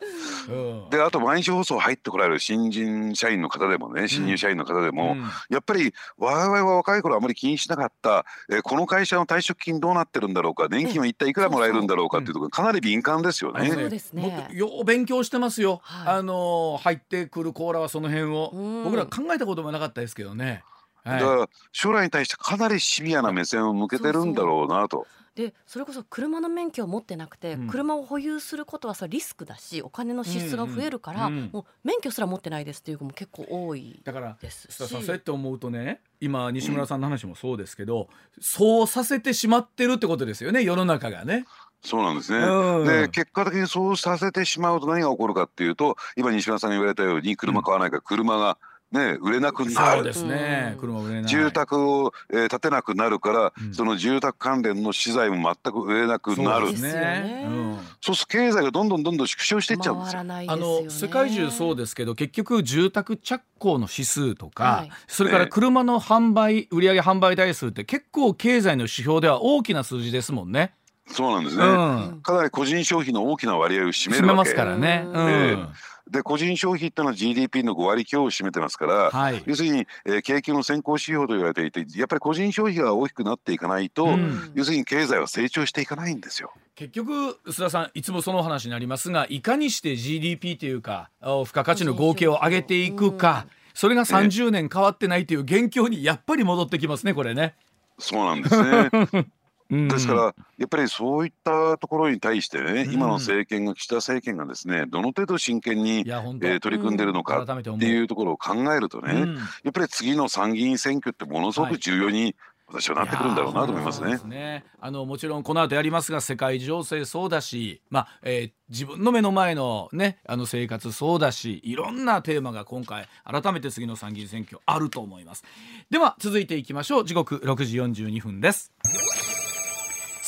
[0.49, 13.71] うん、であと毎日放送入ってこられる新人社員の方でもね新入社員の方でも、うん、やっぱり我々は若い頃あまり気にしなかった、えー、この会社の退職金どうなってるんだろうか年金は一体いくらもらえるんだろうかっていうところかなり敏感ですよね。
[13.71, 14.49] そうですね。
[14.53, 18.51] よう勉強してますよ、はい、あの入ってくるコーラはその辺を、
[18.85, 20.63] 僕ら考えたこともなかったですけどね。
[21.05, 25.07] はい、だから将来に対してかなりシビアな目線を向けてるんだろうなと。
[25.39, 41.45] でそれこそ車の免許を持ってなくて、うん、車を保有することはそリスクだしお金の支出が増えるから、うんうん、もう免許すら持ってないですっていう子も結構多いだから須田さんそうやって思うとね今西村さんの話もそうですけど、うん、そうさせてしまってるってことですよね世の中がね。
[41.85, 48.59] そうなんですね、うん、で結果的にそうさせてしまうと何が起こるかっていうと今西村さんが言われたように車買わないから車が
[48.91, 49.97] ね、売れなくなる。
[49.97, 50.75] そうですね。
[50.81, 51.25] 車売れない。
[51.27, 56.67] 住宅を、えー、建てなくなるから、うん、その住宅関連の資材も全く売れなくなる。
[56.67, 60.21] そうですね、うん、そうすると経済がどんどんどんどん縮小していっちゃうんですよ。
[60.21, 70.73] あの世界中そうですけど結局住宅着工の指数とか、はい、それから車の販売売上販売台数って結構経済の指標では大きな数字ですもんね。
[71.11, 71.69] そうなんですね、う
[72.17, 74.37] ん、かなり個人消費の大きな割合を占めるわけ。
[74.37, 75.05] ますからね。
[75.07, 75.69] うん、えー
[76.11, 86.53] で個人消費っていうのは GDP の5割強を占めてますから、はい、要するに、えー、景気の先行指標と言われていてやっぱり個人消費が大きくなっていかないと、うん、要するに経済は成長していかないんですよ。
[86.75, 91.11] 結局須田さんいつもその話になりますがいかにして GDP というか
[91.45, 97.55] 付加価値の合計を上げていくか、それが30年変わってないという現況にやっぱり戻ってきますねこれね。
[97.99, 98.91] そうなんですね
[99.71, 109.27] ですからやっぱりそういったところに対してね、今の政権が岸田政権がですねどの程度真剣に、えー、取り組んでるのかっていうところを考えるとね、
[109.65, 112.35] やっぱり次の参議院選挙ってものすごく重要に、
[112.71, 114.19] 私はなってくるんだろうなと思いますね。
[114.19, 114.65] すね。
[114.79, 125.45] あのもちろんこの後やりますが世界情勢そうだし、まあえー、自分の目の前のねあの生活そうだしいろんなテーマが今回改めて次の参議院選挙あると思います。
[125.89, 127.07] では続いていきましょう。
[127.07, 128.71] 時刻6時42分です。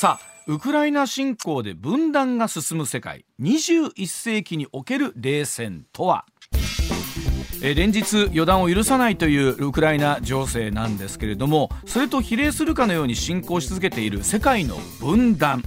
[0.01, 3.23] さあウクライナ侵攻で分断が進む世界。
[3.39, 6.25] 21世紀における冷戦とは？
[7.61, 15.61] え連日予断を許さないというウクライナ情勢なんですけれどもそれと比例するかのように進行し続けている世界の分断。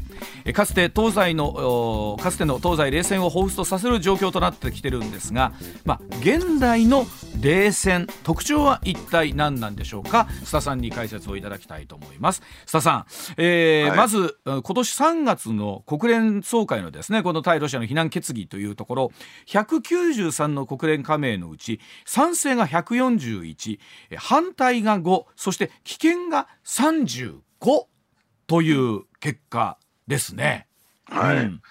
[0.53, 5.53] かつて東西のかつての東西冷戦を彷彿とさせる状況となってきてるんですが、
[5.85, 7.07] まあ、現代の
[7.41, 10.29] 冷戦特徴は一体何なんでしょうか？
[10.45, 12.43] 須田さんに解説をいただきたいと思います。
[12.67, 19.13] 須田さん、えーはい、まず今年3月の国連総会のですねこの対ロシアの非難決議というところ
[19.49, 23.79] 193の国連加盟のうち賛成が141
[24.17, 27.41] 反対が5そして棄権が35
[28.47, 30.67] という結果ですね。
[31.07, 31.63] はい、うん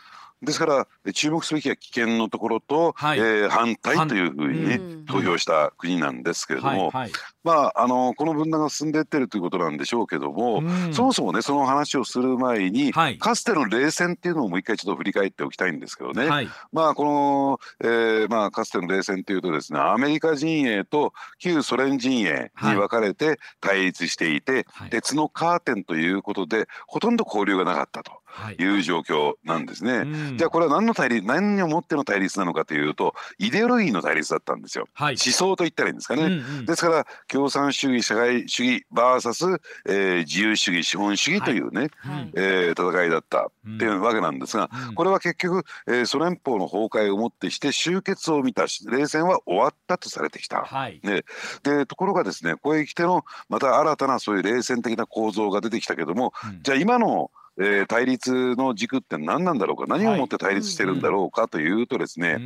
[0.43, 7.11] ですから注目すべきは危険のところと、はい、えー、反対というふうにね、投票した国なんですけれども、はいはい、
[7.43, 10.63] まああのこの分断が進んでいってるということなんでしょうけども、
[10.93, 16.27] そもそもねその話をする前に、はい、かつての冷戦っていうのをもう一回ちょっと振り返っておきたいんですけどね、
[16.71, 28.23] まあこの、えー、まあかつての冷戦っていうとですねアメリカ陣営と旧ソ連陣営に分かれて対立していて、鉄のカーテンということでほとんど交流がなかったと。
[28.57, 28.65] い。
[28.65, 30.05] う状況なんですね。
[30.37, 34.87] じゃあこれは何の対立何をもっての対立なのかというとイデオロギーの対立だったんですよ。
[34.93, 36.23] はい、思想と言ったらいいんですかね。
[36.23, 50.63] うんうん、ですから共産主義社会主義 VS、えー、自由主義資本主義というね、はい、えー、戦いだったっていうわけなんですが、うん、これは結局、えー、ソ連邦の崩壊をもってして終結を見た冷戦は終わったとされてきた。
[50.63, 51.23] はい、ね、
[51.63, 59.85] でところがですねここへ来てのまた新たなそういう冷戦的な構造が出てきたけども、うん、じゃあ今のえー、対立の軸って何なんだろうか？
[59.85, 61.47] 何をもって対立してるんだろうか？
[61.47, 62.39] というとですね、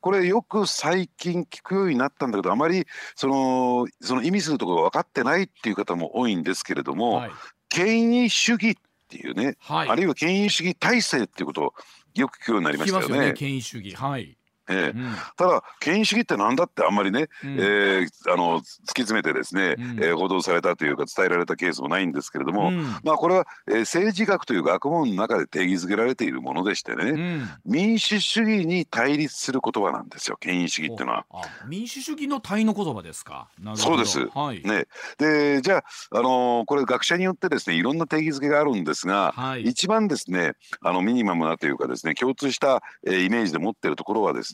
[0.00, 7.30] これよく最近聞くようになったんだけどあまりそのその意味するところが分かってないっていう方も多いんですけれども、はい、
[7.68, 8.74] 権威主義っ
[9.08, 11.74] ていうね、はい、あるいは権威主義体制っていうことを
[12.14, 13.16] よく聞くようになりましたよね。
[13.16, 13.94] よね権威主義。
[13.94, 14.36] はい
[14.68, 18.68] えー、うん、ただ権威主義ってなんだってあんまりね、うん、えー、あの突き
[19.02, 31.26] 詰めてですね、うん、えー、報道されたというか伝えられたケースもないんですけれども、うん、まあこれは、えー、政治学という学問の中で定義づけられているものでしてね、民主主義に対立する言葉なんですよ権威主義っていうのは。
[31.68, 33.48] 民主主義の対の言葉ですか？
[33.76, 34.28] そうです。
[34.34, 34.86] はい、ね、
[35.18, 44.53] でじゃあ、あのー、これ学者によってですねいろんな定義づけがあるんですが、はい、一番ですねあのミニマムなというかですね共通した、えー、イメージで持っているところはです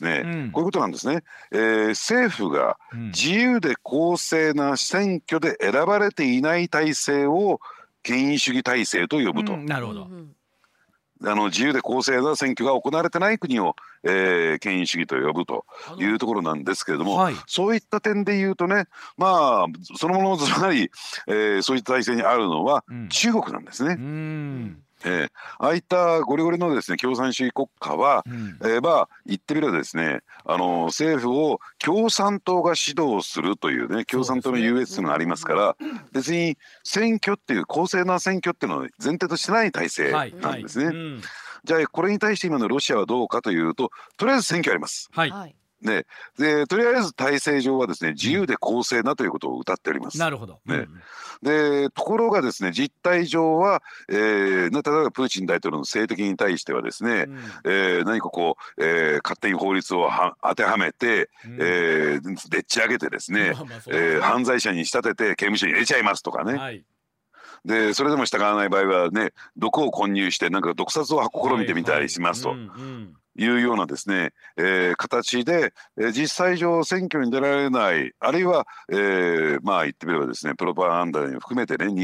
[0.51, 7.59] こういうことなんですね、えー、政府が自由で公正な選挙で選ばれていない体制を
[8.03, 9.53] 権威主義体制と呼ぶと。
[9.53, 10.07] うん、なるほど。
[11.23, 15.65] あの自由で公正な選挙が行われてない国を、えー、権威主義と呼ぶと
[15.99, 18.85] いうところなんですけれども、はい、そういった点で言うとね
[19.17, 20.89] まあそのものずばり、
[21.27, 23.97] えー、そういった体制にあるのは中国なんですね。
[23.99, 40.85] うんえー、ああいったゴリゴリのですね共産主義国家は、うん、えー、まあ言ってみればですねあの政府を共産党が指導するというね共産党の優越がありますから、ね、別に選挙っていう公正な選挙っていうのは前提としてない体制なんですね。
[40.85, 40.95] はい。
[40.95, 41.21] はいうん、
[41.63, 45.09] じゃあこれに対して今のロシアはどうかというととりあえず選挙あります。
[45.11, 46.05] はいね、
[46.37, 50.19] でとりあえず体制上はですね自由で公正なということを謳っております。
[50.19, 50.87] なるほど、ね、
[51.41, 66.57] でところがですね実態上は、えー、例えばプーチン大統領の政敵に対してはですね、うん、えー、何かこう、えー、勝手に法律をは当てはめて、うん、えー、でっち上げてですね、まあまあえー、犯罪者に仕立てて刑務所に入れちゃいますとかね。
[66.57, 66.85] はい。
[67.65, 72.53] でそれでも従わない場合はね毒を混入してなんか毒殺を試みてみたりしますと。
[72.53, 72.53] い。
[72.53, 72.67] う
[73.35, 82.03] ようなですね、えー、形で、えー、実際上選挙に出られないあるいは、えー、まあ言ってみればですねプロパガンダに含めてね偽、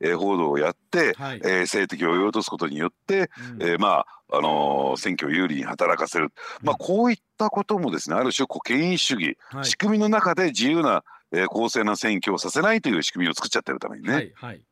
[0.00, 14.12] えー、報道をやって、はい、えー、政敵を追い落とすことによって、うん、えー、まああのー、選挙を有利に働かせる、まあ、こういったこともですねある種権威主義、はい、仕組みの中で自由な、えー、公正な選挙をさせないという仕組みを作っちゃってるためにね。
[14.12, 14.56] はいはい。
[14.56, 14.62] うん、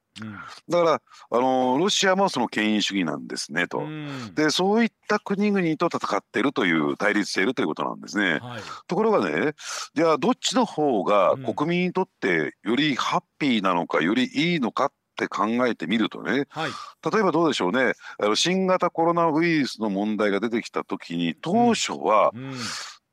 [0.68, 8.38] だからあのロシアもその権威主義なんですねと、うん、でそういった国々と戦っているという対立しているということなんですね。
[8.38, 9.54] はい、ところがね
[9.94, 16.70] じゃあどっちの方が国民にとってよりハッピーなのかよりいいのかって考えてみるとね、はい、
[17.12, 17.94] 例えばどうでしょうね。
[18.18, 22.54] あの新型コロナウイルスの問題が出てきた時に当初は、うん、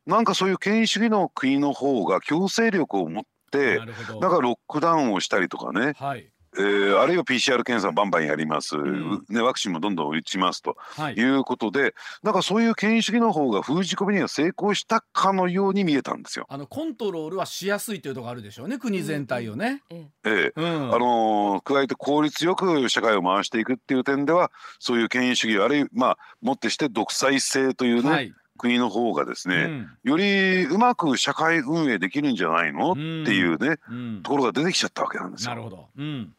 [0.05, 16.45] なんかそういう権威主義の国の方が強制力を持ってなんかロックダウンをしたりとかね、はい、えー、あるいは PCR 検査バンバンやります、うん、ね、ワクチンもどんどん打ちますと、はい、いうことでなんかそういう権威主義の方が封じ込めには成功したかのように見えたんですよ。
[16.49, 18.77] あのコントロールはしやすいというところあるでしょうね。
[18.77, 19.81] 国全体をね。
[19.89, 20.53] ええ。
[20.55, 28.33] うん、あのー、加えて効率よく社会を回していくっていう点ではそういう権威主義あるいはまあもってして独裁性というね、はい。
[28.57, 35.49] 国の方がですね、うん、よりうまく社会運営できるんじゃないの、うん、っていうね、うん、ところが出てきちゃったわけなんですよ。
[35.49, 36.33] なるほど、うん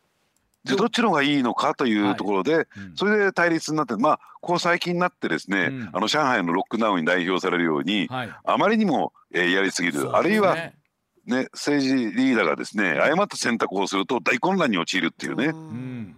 [0.64, 10.54] でどっちの方がいいのかというところで、はいうん、それで対立になってまあこう最近になってですね、うん、あの上海のロックダウンに代表されるように、はい、あまりにも、えー、やりすぎる、ね、あるいは、
[11.26, 15.46] ね、政治リーダーがですね誤った選択をすると大混乱に陥るっていうね。
[15.46, 16.16] うん。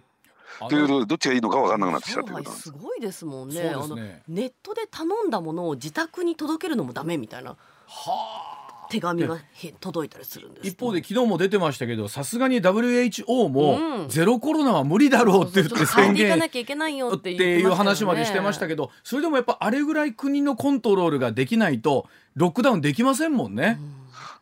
[0.69, 2.71] というどっちがいいのか分からなくなってきたということす。
[2.71, 7.51] ごいですもんね、ね、あのネットで頼んだものを自宅に届けるのもダメみたいな。
[7.51, 9.37] はあ手紙が
[9.79, 16.49] 届いたりするんです、一方で昨日も出てましたけどさすがに WHO もゼロコロナは無理だろうって言って宣言っ
[17.21, 23.77] ていう話までしてましたけどそれでもやっぱあれぐらい国のコントロールができないとロックダウンできませんもんね。
[23.94, 23.94] うん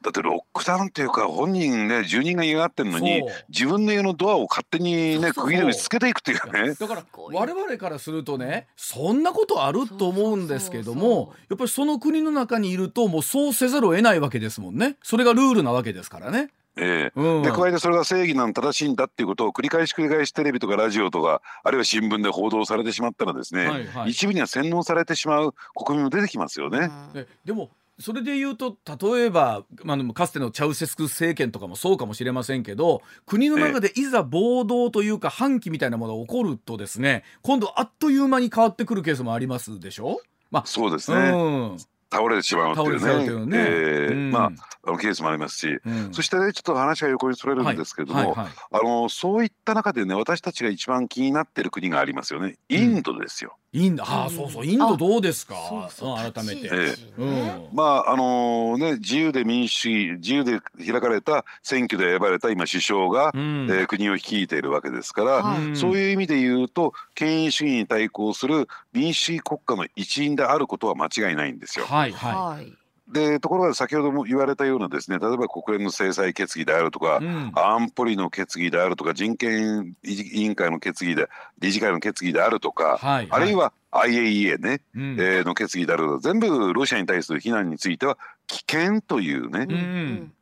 [0.03, 6.73] だってロックダウンっていうか本人ね住人が嫌がってるのに自分の家のドアを勝手にね区切りをつけていくっていうね。
[6.73, 14.97] だから我々からするとねそんなことあると思うんですけどもやっぱりその国の中にいるともうそうせざるを得ないわけですもんね。
[15.01, 16.49] それがルールなわけですからね。
[16.75, 17.19] ええ。
[17.19, 26.89] うん、で加えてそれが正義なん正しいんだっていうことを繰り返し繰り返しテレビとかラジオとかあるいは新聞で報道されてしまったらですね、はいはい、一部には洗脳されてしまう国民も出てきますよね。
[27.13, 40.19] うん、でもそれで言うと例えば、まあ、かつてのチャウセスク政権とかもそうかもしれませんけど国の中でいざ暴動というか反旗みたいなものが起こるとですね今度あっという間に変わってくるケースもありますでしょ？
[40.49, 41.77] まあ、そうですね、うん。
[42.11, 43.63] 倒れてしまうっていうね、ね。
[43.65, 44.51] えーうん、ま
[44.85, 52.57] あケースもありますし、うん、そしてねちょっと話が横にそれるんですけれども、はいはいはい、あのそういった中でね私たちが一番気になってる国がありますよね。
[52.69, 53.55] インドですよ。
[53.73, 55.55] インドあそうそうインドどうですか、
[55.97, 60.59] 改めて、ええうん、まああのー、ね自由で民主主義自由で
[60.91, 71.85] 開かれた選挙で選ばれた今首相が、うん、えー、国を率いているわけですから、うん、そういう意味で言うと権威主義に対抗する民主主義国家の一員であることは間違いないんですよ。
[71.85, 72.11] はい。
[72.11, 72.82] はい
[73.13, 89.67] でところが先ほども言われたようなですね例えば国連の制裁決議であるとか、うん、安保理の決議であるとか人権委員会の決議で理事会の決議であるとか、はい、あるいは IAEA ね、うん、えー、の決議であるとか全部ロシアに対する非難については危険というね、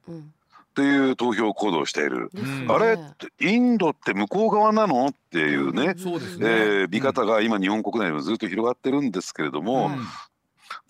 [0.08, 0.34] うん。
[0.74, 2.32] という投票行動をしている、
[2.70, 2.98] あれ
[3.42, 5.94] インドって向こう側なのっていうね,、うね
[6.40, 9.92] えー、見方が今日本国内でもずっと広がってるんですけれども、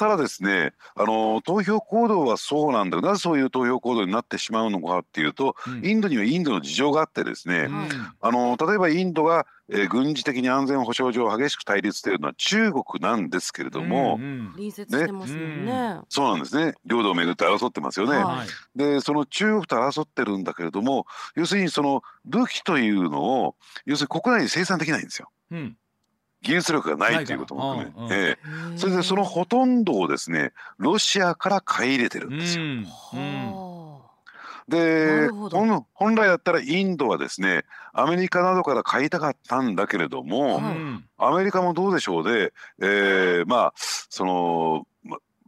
[0.01, 2.99] ただですねあの投票行動はそうなんだ。
[3.01, 7.87] なぜそういう投票行動になってしまうのかっていうと、うん、インドにはインドの事情があってですね、うん、
[8.19, 16.73] あの例えばインドが、えー、軍事的に安全保障上激しく対立しているのは中国なんですけれども、うんうん、隣接してますもんね、そうなんですね。
[16.83, 18.17] 領土をめぐって争ってますよね。
[18.17, 25.29] はい、でその中国と争ってるんだけれども要するにその武器というのを要するに国内に生産できないんですよ。
[25.51, 25.77] うん
[26.41, 28.38] 技術力がないということも含め、え
[28.73, 32.63] え、それでそのほとんどをですねロシアから買い入れてるんですよ。
[32.63, 33.56] うん。
[34.67, 35.30] で
[35.93, 44.88] 本来だったらインドはですねアメリカなどから買いたかったんだけれども、うん、アメリカもどうでしょうで、えー、まあその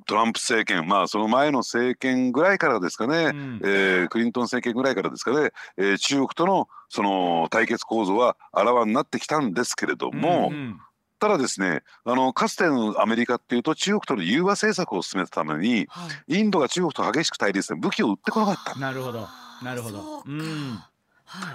[0.04, 10.80] トランプ政権まあその前の政権ぐらいからですかね、うん、えー、クリントン政権ぐらいからですかね、えー、中国とのその対決構造はあらわになってきたんですけれども、うんうん、
[11.20, 18.80] ただですねあのかつてのアメリカっていうと中国との融和政策を進めたために、はい、インドが中国と激しく対立して武器を売ってこなかった。
[18.80, 19.28] なるほど。
[19.64, 20.24] なるほど。
[20.26, 20.80] うん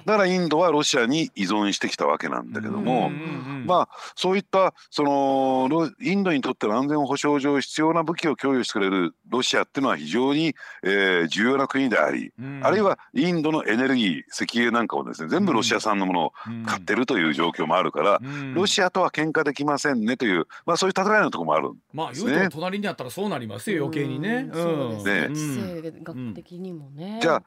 [0.05, 16.33] だからインドはロシアに依存してきたわけなんだけども、まあそういったそのインドにとっての安全保障上必要な武器を供与してくれるロシアっていうのは非常に、えー、重要な国であり、あるいはインドのエネルギー石油なんかをですね全部ロシア産のものを
[16.67, 18.21] 買ってるという状況もあるから、
[18.55, 21.89] ロシアとは喧嘩できませんねという、まあ、そういう戦いのところもあるんですね。
[21.93, 24.49] まあ言うと隣にあったらそうなりますよ余計にね。
[24.53, 27.19] うん、ね、地政学的にもね。
[27.21, 27.43] じゃあ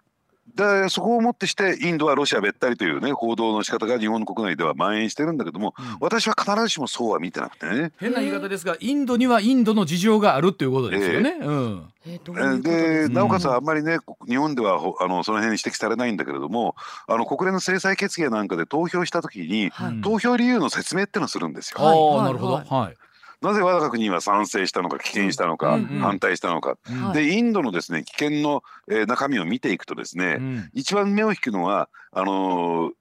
[0.55, 7.91] でそこをもってしてインドはロシアべったりというね報道の仕方が日本の国内では蔓延してるんだけども、うん、私は必ずしもそうは見てなくてね。
[7.97, 11.37] 変な言い方ですがインドにはインドの事情があるということですよね。
[11.41, 11.93] えー、うん。
[12.05, 16.75] えー、でなおかつあんまりね日本ではあのその辺に指摘されないんだけれども
[17.07, 21.83] あの国連の制裁決議なんかで投票した時に、はい、投票理由の説明っていうのをするんですよ。
[21.83, 22.97] はい、なるほど、はい
[23.41, 32.91] なぜ我が国は賛成したのか棄権したのか、うんうん、反対したのか、うん、でインドのですね棄権の、えー、中身を見ていくとですね、うん、一番目を引くのはあのー、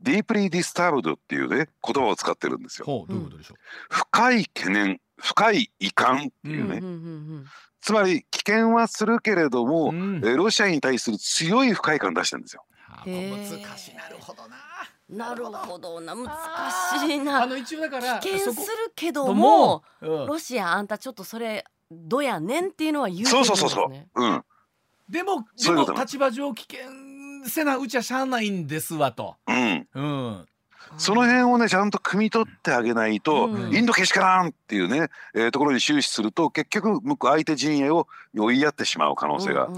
[0.00, 2.86] deeply disturbed っていうね言葉を使ってるんですよ。
[2.86, 3.56] どういうことでしょう？
[3.88, 6.88] 深い懸念深い遺憾っていうね、うんうんうんう
[7.40, 7.44] ん。
[7.80, 12.64] つまり棄権はするけれども、うん、えロシアに対する強い不快感出してるんですよ。
[13.04, 13.94] 難しい。
[13.96, 14.56] なるほどな。
[15.12, 16.14] なるほどな。
[16.14, 16.30] 難
[17.06, 17.42] しいな。
[17.42, 24.44] あの一応だから棄権するけども、うん、ロシアあんたちょっとそれどやねんっていうのは言う、ね、そうそうそうそう、うん、
[25.08, 26.88] でもでも立場上危険
[27.46, 30.46] せなうちはしゃあないんですわと、うん、うん、
[30.96, 39.68] その辺をねちゃんと汲み取ってあげないと、うん、インドけしからんっていうね、えー、ところに終始すると結局向く相手陣営を追いやってしまう可能性が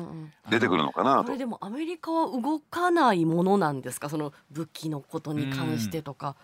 [0.51, 4.09] 出てくるのかなと、うんうん、これでもアメリカは動かないものなんですか？
[4.09, 6.37] その武器のことに関してとか。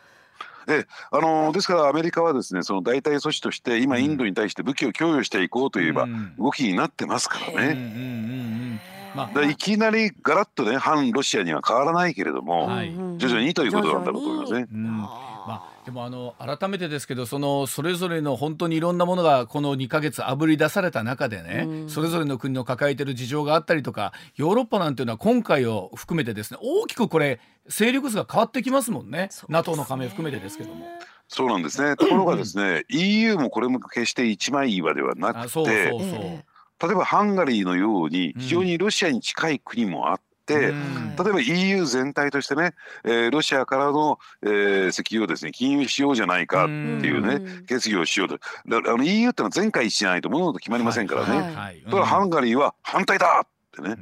[0.66, 6.06] であのですからアメリカはですねその代替措置として今インドに対して武器を供与していこうといえば
[6.38, 8.99] 動きになってますからね。
[9.14, 14.66] まあ、いきなりガラッとね反ロシアには変わらないけれども、はい、徐々にということなんだろうと思いますね。
[14.70, 29.10] まあ、でもあの改めてですけどそのそれぞれの本当にいろんなものがこの2か月あぶり出された中でね、うん、それぞれの国の抱えている事情があったりとかヨーロッパなんていうのは今回を含めてですね大きくこれ勢力図が変わってきますもんね。
[29.10, 29.28] ね。
[29.48, 30.86] NATO の加盟含めてですけども。
[31.28, 31.96] そうなんですね。
[31.96, 36.42] ところがですね EU もこれも決して一枚岩ではなくて
[36.82, 40.72] 例えばハンガリーのように非常にロシアに近い国もあって、例え
[41.14, 42.74] ば EU 全体としてね、
[43.04, 48.38] えー、ロシアからの、えー、石油をですね禁輸しようじゃないかっていうね決議をしようと。
[48.66, 53.96] だあの EU ってのは全会しないと物事決まりませんからね、はいはい、だからハンガリーは反対だってね。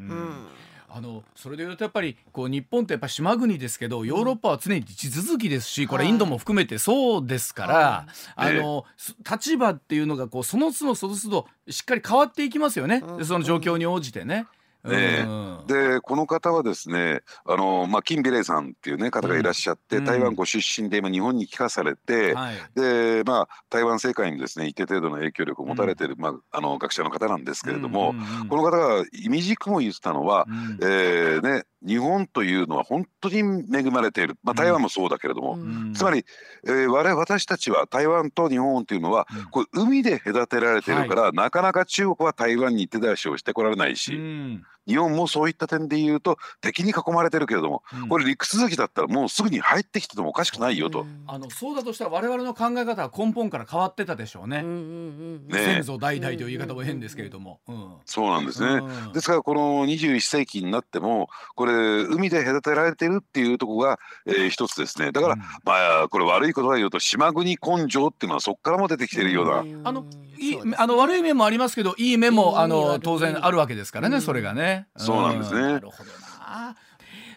[0.98, 8.84] あのそれでいうとやっぱりこう日本ってやっぱ島国ですけどヨーロッパは常に地続きですしこれインドも含めてそうですから、あの
[9.30, 14.46] 立場っていうのがこうその都度その都度しっかり変わっていきますよね、その状況に応じてね。
[14.84, 15.26] ね、
[15.66, 28.14] でこの方はですねあの、まあ、金美玲さんっていう、ね、方がいらっしゃって、うん、台湾ご出身で今日本に帰化されて、はい、でまあ、台湾政界にですね一定程度の影響力を持たれている、うん、まあ、あの学者の方なんですけれども、
[28.48, 36.24] この方が意味軸も言ってたのは、うん、えー、ね、日本というのは本当に恵まれている、まあ、台湾もそうだけれども、うん、つまり、
[36.66, 51.06] えー、我々私たちは台湾と日本というのは、うん、これ海で隔てられているから、はい、なかなか中国は台湾に手出しをしてこられないし、うん、日本もそういった点で言うと敵に囲まれてるけれども、これ陸続きだったらもうすぐに入ってきててもおかしくないよと。
[51.26, 54.62] あのそうだとしたら我々の考え方は根本から変わってたでしょうね。
[54.62, 57.60] ね先祖代々という言い方も変ですけれども。
[58.04, 58.82] そうなんですね。
[59.14, 69.88] ですからこの21世紀になってもこれれ海で隔てられてるっていうとこが、えー、一つですねだから、うん、まあこれ悪いことは言うと島国根性っていうのはそこからも出てきてるような。
[69.88, 70.04] あの
[70.38, 74.86] いいあの悪い面もありますけどいい面もあの当然あるわけですからね、それがね。
[74.96, 75.60] そうなんですね。
[75.60, 76.76] なるほどな。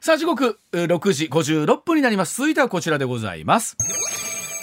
[0.01, 2.37] さあ時刻6時56分になります。
[2.37, 3.77] 続いてはこちらでございます。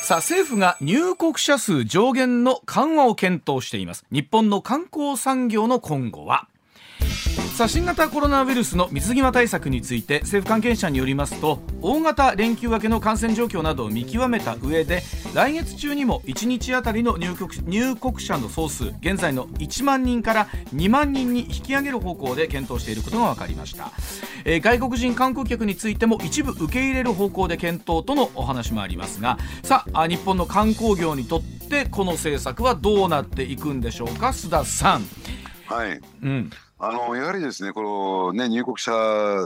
[0.02, 4.04] さあ政府が入国者数上限の緩和を検討しています。
[4.10, 6.48] 日本の観光産業の今後は
[7.58, 15.02] さあ新型コロナウイルスの水際対策について政府関係者によりますと大型連休明けの感染状況などを見極めた上で
[15.34, 23.90] 来月中にも1日あたりの入国入国者の総数現在の1万人から2万人に引き上げる方向で検討していることが分かりました、
[24.44, 35.02] えー、外国人観光客についても一部受け入れる方向で検討とのお話もありますがさあ日本の観光業にとってこの政策はどうなっていくんでしょうか須田さん。
[35.66, 38.92] はい、うんあのやはりですねこのね入国者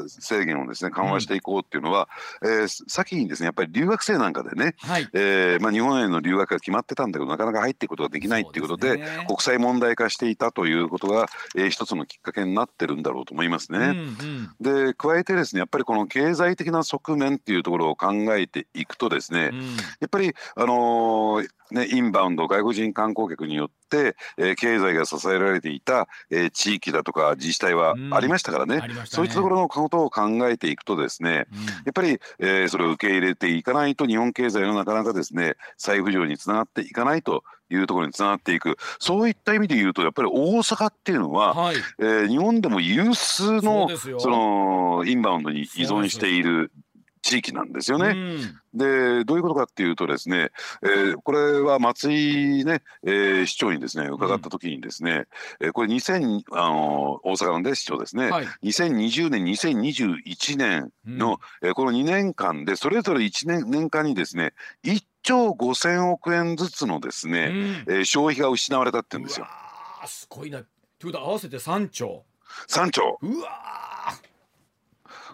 [0.07, 2.09] 制限をですね緩和していこうっていうのは、
[2.41, 13.78] うん、えー、先にですねやっぱり留学生なんかでね、はい、えー、まあ、日本への留学が決まってたんだけどなかなか入っていくことができないっていうことで、ね、国際問題化していたということが、えー、一つのきっかけになってるんだろうと思いますね。
[13.78, 28.86] うんうん、で加えてですねやっぱりこの経済的な側面っていうところを考えていくとですね、うん、やっぱりあのーね、インバウンド外国人観光客によって、えー、経済が支えられていた、えー、地域だとか自治体はありましたからね。
[28.88, 38.76] うんね、そういったところのことを考えていくとですね、うん、やっぱり、えー、それを受け入れていかないと日本経済のなかなかですね再浮上につながっていかないというところにつながっていく。
[38.99, 43.88] そういった意味で言うとやっぱり大阪っていうのは、はい、えー、日本でも有数の
[44.18, 46.70] そのインバウンドに依存している
[47.23, 48.09] 地域なんですよね。
[48.09, 50.51] うん、でどういうことかっていうとですね、
[50.83, 55.27] えー、これは松井ね、えー、市長にですね伺った時にですね、
[55.61, 64.53] うん、えー、これ2000あの大阪の、ね、市長ですね、はい、2020年2021年の、うん、えー、この2年間でそれぞれ1年年間にですね
[64.85, 69.47] 1兆5000億円ずつのですね、うん、えー、消費が失われたって言うんですよ。
[70.07, 70.59] すごいな。
[70.99, 72.25] ということ合わせて3兆。
[72.68, 73.18] 3兆。
[73.23, 73.91] うわ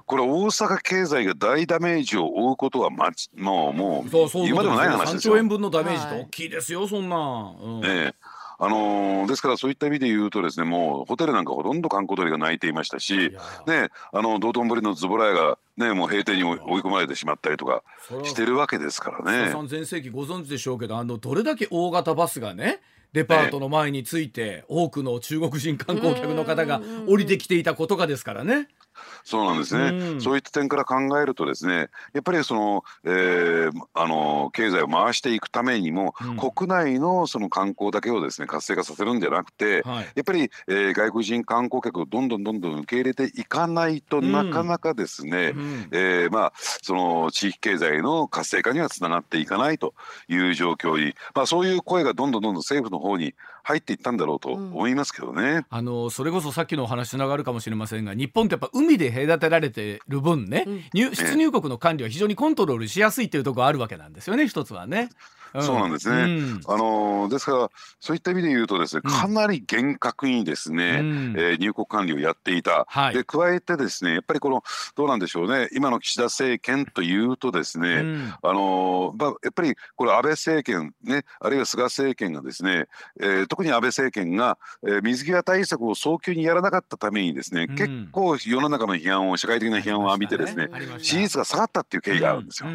[0.08, 5.34] これ大阪経済が大ダメージを負うことはまちもうもうそうそう今でもない話ですよ。
[5.34, 8.14] 3兆円分のダメージって大きいですよそんな、うん、ね
[8.60, 13.36] あのー、ですからそういった意味で言うとですねもうホテルなんかほとんど観光鳥が泣いていましたし、
[13.66, 17.82] ね、あの道頓堀のズボラ屋が、ね、もう閉店に追い込まれてしまったりとか
[18.24, 19.52] してるわけですからね。
[19.52, 22.80] さん全盛期ご存知でしょうけどあのどれだけ大型バスがね
[23.12, 28.68] デパートの前について多くの中国人観光客の方が降りてきていたことがですからね。
[29.24, 49.94] そうなんですね、うん、そういった点から考えるとですねやっぱりその、えー、あの経済を回していくためにも、うん、国内のその観光だけをですね活性化させるんじゃなくて、はい、やっぱり、えー、外国人観光客をどんどんどんどん受け入れていかないと、なかなかですね、うん、えー、まあ、その地域経済の活性化にはつながっていかないと
[50.28, 53.34] いう状況に、まあ、そういう声がどんどんどんどん政府の方に
[53.68, 55.42] 入っていったんだろうと思いますけどね。
[55.42, 65.10] うん、あのそれこそさっきのお話つながるかもしれませんが日本ってやっぱ海で隔てられてる分ね、うん、入出入国の管理は非常にコントロールしやすいというところあるわけなんですよね一つはね。
[65.60, 66.16] そうなんですね。
[66.16, 67.70] うん、あのですから
[68.00, 72.86] そういった意味で言うとですね、かなり厳格にですね、うん、えー、入国管理をやっていた。
[72.88, 74.62] はい、で加えてですねやっぱりこの
[74.94, 82.86] どうなんでしょうね今の岸田政権というとですね、うん、あのまあやっぱりこれ安倍政権ねあるいは菅政権がですね、
[83.20, 90.68] えー、特に安倍政権が、えー、水際対策を早急にやらなかったためにですね、結構世の中の批判を社会的な批判を浴びてですね、
[90.98, 92.68] 支持率が下がったっていう経緯があるんですよ。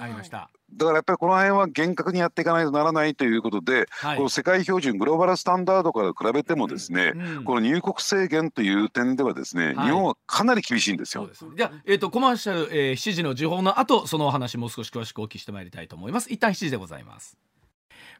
[0.00, 0.50] ありました。
[0.74, 11.28] だからやっぱりこの辺は厳格にやっていかないとならないということで、はい、この世界標準グローバルスタンダードから比べてもですね、うん、この入国制限という点ではですね、はい、日本はかなり厳しいんですよ。
[11.32, 16.32] すじゃあ、えーと、コマーシャル、えー、7時の時報の後そのお話もう少し詳しくお聞きしてまいりたいと思います。
[16.32, 17.36] 一旦7時でございます。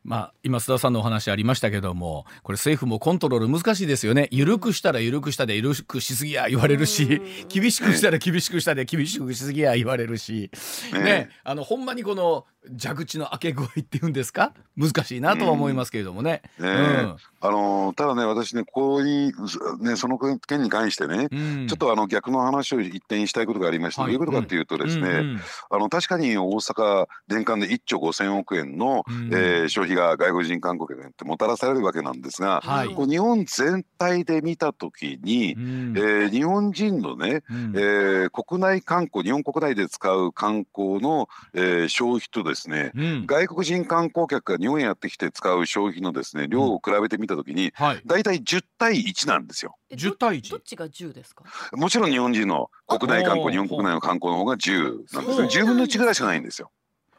[0.05, 4.29] まあ、今須田さんのお話ありましたけどもこれ政府もコントロール難しいですよね。
[4.33, 10.51] 緩くしたら緩くしたで緩くしすぎや言われるし厳しくしたら厳しくしたで厳しくしすぎや言われるし、
[10.93, 12.47] ね、あのほんまにこの
[12.79, 14.53] 蛇口の開け具合っていうんですか？
[14.77, 16.43] 難しいなとは思いますけれどもね。
[16.59, 19.33] うん、ねうん、あのただね私ねここに
[19.81, 25.41] ねその件に関してね、うん、ちょっとあの逆の話を一点したいことがありまして、はい、どういうことかっていうとですね、
[25.71, 42.52] あの確かに大阪年間で1兆5,000億円の、うん、えー、消費が外国人観光客にってもたらされるわけなんですが、はい、こう日本全体で見た時に、うん、えー、日本人のね、うん、えー、国内観光日本国内で使う観光の、えー、消費とですね、
[42.95, 49.77] うん、外国人観光客が日本へやってきて使う消費のですね量を比べてみたときに、はい、大体10対1なんですよ。
[49.93, 50.51] 10対 1?
[50.51, 51.45] どっちが10ですか？
[51.73, 54.83] もちろん日本人の国内観光日本国内の観光の方が10
[55.15, 56.71] なんですね10分の1ぐらいしかないんですよ。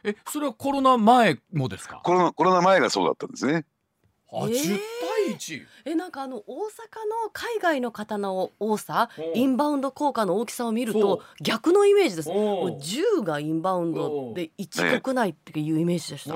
[0.04, 2.00] えそれはコロナ前もですか？
[2.04, 3.64] コロナコロナ前がそうだったんですね。
[4.32, 4.78] あ、えー、10
[5.13, 6.64] 対1えなんかあの大阪
[7.24, 12.28] の海外の方の多さインバウンド効果の大きさを見ると逆のイメージです。
[12.28, 16.34] もう10がインバウンドで1国内っていうイメージでした。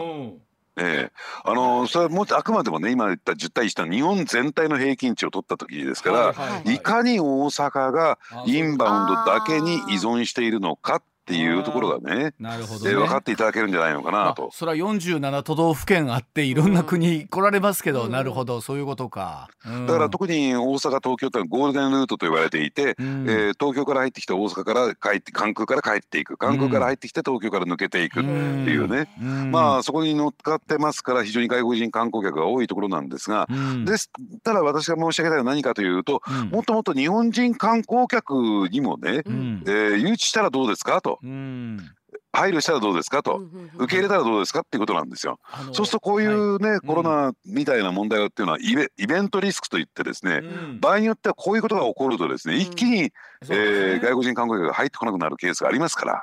[0.80, 1.12] ええ。
[1.44, 18.60] あのそれはもあくまでもね今言った10対1の日本全体の平均値を取った時ですから、はいはいはい、いかに大阪がインバウンドだけに依存しているのかっていうところがねなるほどね、分かっていただけるんじゃないのかなと、まあ、それは47都道府県あっていろんな国来られますけど、うん、なるほど。
[18.62, 29.08] そういうことか、うん、だから特に大阪東京ってゴールデンルートと言われていて、うん、えー、東京から入ってきて大阪から帰って関空から帰っていく関空から入ってきて東京から抜けていくっていうね、
[29.50, 33.46] まあそこに乗っかってますから非常に外国人観光客が多いところなんですが、
[33.84, 34.10] です
[34.42, 41.00] ただ私が申し上げたいのは何かというと、もっともっと日本人観光客にもね、うん、えー、誘致したらどうですか？
[41.00, 41.17] と。
[41.22, 41.78] うん。
[42.32, 43.42] 配慮したらどうですかと、
[43.76, 45.38] 受け入れたらどうですかっていうことなんですよ。
[45.72, 53.08] そうするとこういうね、はい、コロナみたいな問題っていうのはイベイベントリスクといってですね、うん、場合によってはこういうことが起こるとですね、一気に、うん、
[53.50, 56.22] えー、外国人観光客が入ってこなくなるケースがありますから。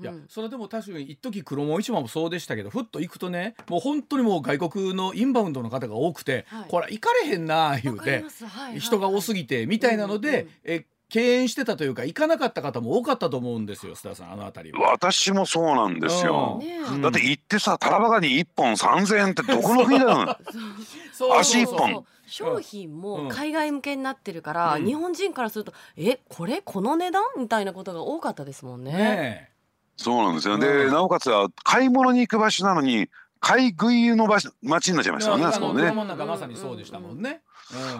[0.00, 14.92] いやそれでも確かに一時黒門市場もそうでしたけどふっと行くとねもう本当にもう外国のインバウンドの方が多くて、はい、これ行かれへんな言うて、はい、人が多すぎてみたいなので、うんうん、え敬遠してたというか行かなかった方も多かったと思うんですよ須田さんあの辺りは。
[14.92, 16.58] 私もそうなんですよ、
[16.90, 20.38] うん、だって行ってさタラバガニ1本3000円ってどこの国だよ
[21.38, 22.06] 足1本。
[22.26, 27.24] 商品も海外向けになってるから、うん、日本人からするとえこれこの値段？
[27.36, 28.92] みたいなことが多かったですもんね。
[28.92, 29.50] ね
[29.98, 35.92] そうなんですよ、でなおかつは買い物に行く場所なのに買い食いの場所街になっちゃいましたよねあそこね。
[35.92, 37.42] まさにそうでしたもんね。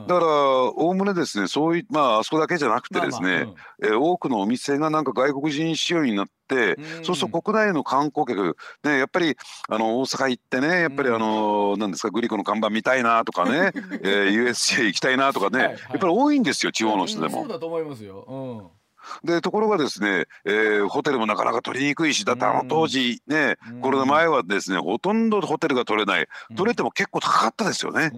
[0.07, 3.55] だからおおむねですねそういまああそこだけじゃなくてですね、まあ
[3.89, 9.37] え多くのお店がなんか外国人仕様になって、そうすると国内の観光客ねやっぱり
[9.69, 17.41] あの大阪行ってねやっぱりあの何ですかグリコの看板見たいなとかね、 えー、USJ 行きたいなとかね、はいはい、やっぱり多いんですよ地方の人でも。
[17.41, 18.25] そうだと思いますよ。
[18.29, 18.82] うん
[19.25, 26.27] でところがですね、えー、ホテルもなかなか取りにくいしだってあの当時ね、コロナ前はですねほとんどホテルが取れない。
[26.57, 28.13] 取れても結構高かったですよね、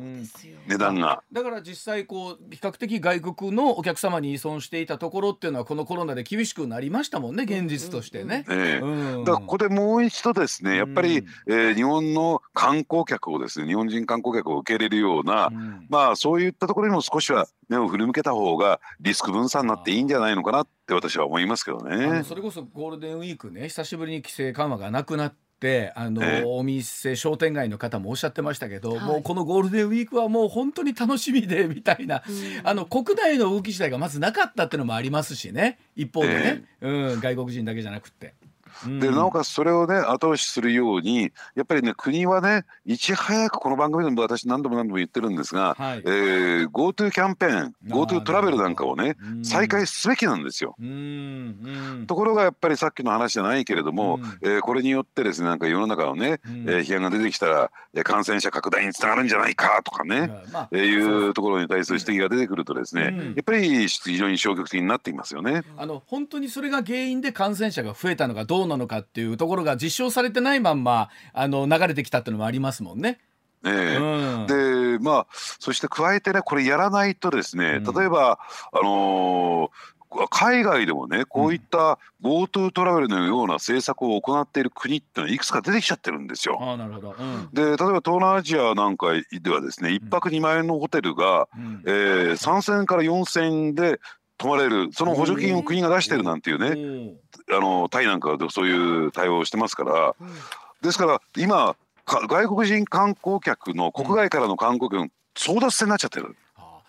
[0.67, 1.23] 値段が。
[1.33, 15.51] だから実際こう比較的外国のお客様に依存していたところっていうのはこのコロナで厳しくなりましたもんね現実としてね、えー、だからここでもう一度ですねやっぱり、えー、日本の観光客をですね日本人観光客を受け入れるような、
[15.89, 22.25] まあそういったところにも少しは目を振り向けた方がリスク分散になっていいんじゃないのかなって私は思いますけどね。
[22.25, 38.35] それこそゴールデンウィークね久しぶりに規制緩和がなくなってあの、お店商店街の方もおっしゃってましたけど、はい、もうこのゴールデンウィークはもう本当に楽しみでみたいな、うん、あの国内の動き自体がまずなかったっていうのもありますしね一方でね、えー、うん、外国人だけじゃなくて。
[39.01, 50.77] でなおかつそれをね後押しするようにやっぱりね国はねいち早くこの番組でも私何度も何度も言ってるんですが、はい、えー、GoTo キャンペーン GoTo トラベルなんかをね再開すべきなんですよ。
[52.07, 57.71] ところがやっぱりさっきの話じゃないけれども、えー、これによってですねなんか世の中のね、えー、批判が出てきたら
[58.05, 65.63] 感染者拡大につながるんじゃないかとかね、まあ、えー、いうところに対する指摘が出てくるとですね、やっぱり非常に消極的になっていますよね。
[65.77, 73.21] あの本当にそれが原因で感染者が増えたのかどうなのかっていうところが実証されてないまんまあの流れてきたっていうのもありますもんね。
[73.65, 73.69] え。
[73.69, 78.39] ー、うん、でまあそして加えてねこれやらないとですね、例えば
[78.73, 79.95] あのー
[80.31, 86.59] 海外でもねこういった GoTo トラベルのような政策を行っている国ってのはいくつか出てきちゃってるんですよ。
[86.61, 89.09] あなるほど、うん、で例えば東南アジアなんか
[89.43, 94.01] ではですね1泊2万円のホテルが、うん、えー、3000円から4000円で
[94.37, 97.15] 泊まれるその補助金を国が出してるなんていうね、
[97.51, 100.15] あのタイなんかでそういう対応をしてますから、
[100.83, 101.77] ですから今
[102.07, 106.37] 外国人観光客の国外からの観光客の争奪戦になっちゃってる。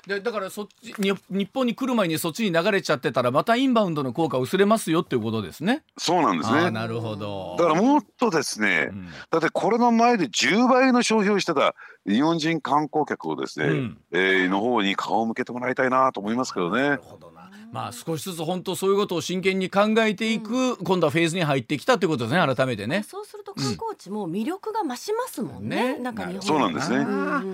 [0.08, 5.84] でだからそっちに日本に来る前にそっちに流れちゃってたらまたインバウンドの効果薄れますよっていうことですね。
[5.98, 6.70] そうなんですね。
[6.72, 7.56] なるほど。
[7.58, 11.76] だからもっとですね、うん、だってコロナ前で10倍の消費をしてた
[12.08, 16.82] 日本人観光客をですね、うん、えー、の方に顔を向けてもらいたいなと思いますけどね。
[16.82, 17.32] なるほど
[17.76, 23.04] まあ少しずつ本当そういうことを真剣に考えていく、うん、今度はフェーズに入ってきたということですね改めてね。
[23.04, 27.00] そうすると観光地も魅力が増しますもんね、うん、なんか日本そうなんですね。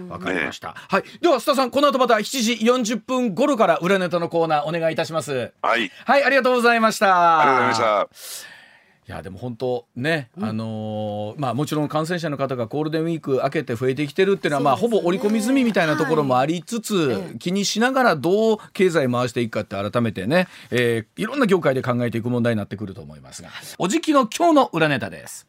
[0.10, 1.04] わかりました、はい。
[1.20, 2.54] では須田さんこの後また7時
[2.94, 5.54] 40分頃から裏ネタのコーナーお願いいたします。
[5.64, 5.92] はい。
[6.06, 7.40] はいありがとうございました。
[7.40, 8.61] ありがとうございました
[9.08, 23.50] いやでも本当ね、うん、あのー、まあもちろん感染者の方がゴールデンウィーク明けて増えてきてるっていうのは、まあほぼ織り込み済みみたいなところもありつつ、はい、気にしながらどう経済回していくかって改めてね、えー、いろんな業界で考えていく問題になってくると思いますが。
[23.80, 25.48] おじきの今日の裏ネタです。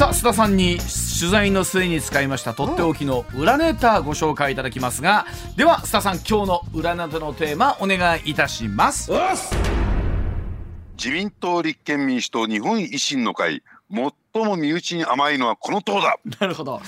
[0.00, 5.26] さあ須田さんに取材の末に使いましたとっておきの裏ネタご紹介いただきますが
[5.58, 9.10] では須田さん今日の裏ネタのテーマお願いいたします
[11.02, 16.16] 自民党立憲民主党日本維新の会最も身内に甘いのはこの党だ。
[16.40, 16.80] なるほど。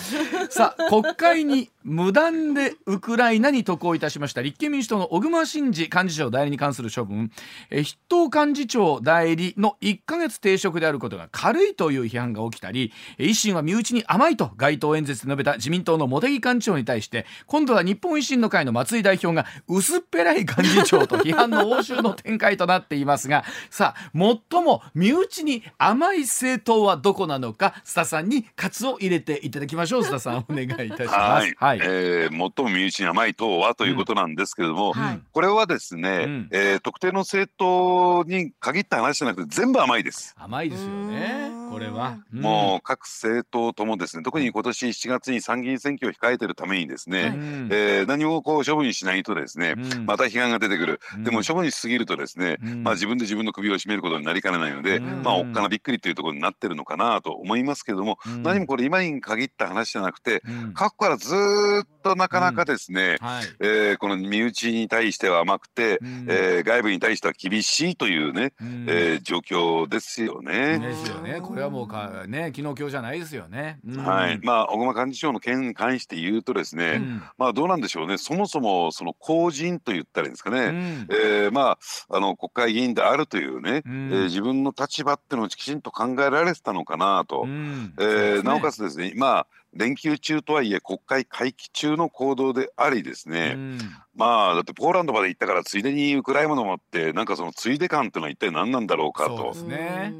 [0.50, 7.30] さあ国会に無断でウクライナに渡航いたしました立憲民主党の小熊慎司幹事長代理に関する処分。
[7.70, 30.02] え筆頭幹事長代理の1か月停職であることが軽いという批判が起きたり維新は身内に甘いと街頭演説で述べた自民党の茂木幹事長に対して今度は日本維新の会の松井代表が薄っぺらい幹事長と批判の応酬の展開となっていますがさあ最も身内に甘い政党はどこなのか須田さんにカツを入れていただきましょう。
[30.06, 31.08] 須田さんお願いいたします。
[31.08, 31.54] はい。
[31.56, 35.00] はい、えー、最も身内に甘い党はということなんですけれども、うん。
[35.00, 40.34] はい、これはですね、うん、えー、特定の政党に限った話じゃなくて全部甘いです。
[40.38, 49.74] 甘いですよねこれは、うん、もう各政党ともですね特に今年7月に参議院選挙を控えてるためにですね、うん、えー、何もこう処分しないとですね、
[50.06, 60.42] また批判が出てくる、でも処分しすぎるとですね、まあ、自分で自分の首を絞めることになりかねないので、まあおっかなびっくりというところになってるのかなと思いますけれども、何もこれ今に限った話じゃなくて、
[60.74, 70.78] 過去からずっとなかなかですね、うんはい、えー、この身内に対しては甘くて、うん、えー、外部に対しては厳しいというね、うん、えー、状況ですよね。
[70.78, 71.40] ですよね。
[71.40, 73.78] これはもうかね昨日今日じゃないですよね。
[73.86, 74.40] うん、はい。
[74.42, 78.18] まあ小熊幹事長の件に関して言うとですね、うん、まあどうなんでしょうね。
[78.18, 80.58] そもそもその公人と言ったらいいんですかね。
[80.58, 81.78] うん、えー、ま
[82.08, 87.42] ああの国会議員であるというね、うん、えー、自分の立場っていうのをきちんと考えられてたのかなと。
[87.42, 93.78] うん、えーね、なおかつですね、まあ連休中とはいえ国会会期中の行動でありですね、うん、
[94.14, 99.52] まあだってポーランドまで行ったからついでにウクライナのもってなんかそのついで感っていうのは一体何なんだろうかと。
[99.62, 100.12] ね、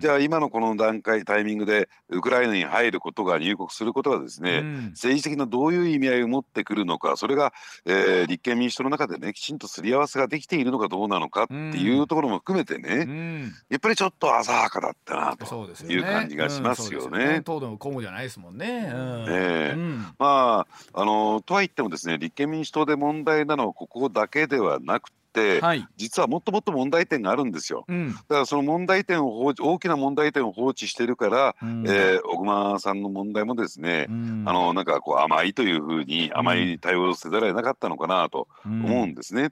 [0.00, 7.52] じゃあ今のこの段階タイミングでウクライナに入ることが入国することがですね、うん、政治的などういう意味合いを持ってくるのかそれが、
[7.84, 17.42] えー、立憲民主党の中でねきちんとすり合わせができているのかどうなのかっていうところも含めてね、うん、やっぱりちょっと浅はかだったなという感じがしますよね。
[17.44, 18.75] 東電もじゃないですもんね。
[18.78, 25.16] うん、えー、まああのとは言ってもですね立憲民主党で問題なのはここだけではなくて、
[25.60, 27.84] はい、実はもっともっと問題点があるんですよ。
[27.88, 39.50] うん、だからその問題点を放置大きな問題点を放置してるから、うん、えー、小熊さんの問題もですね、うん、あのなんかこう甘いというふうに甘い対応せざるを得なかったのかなと思うんですね。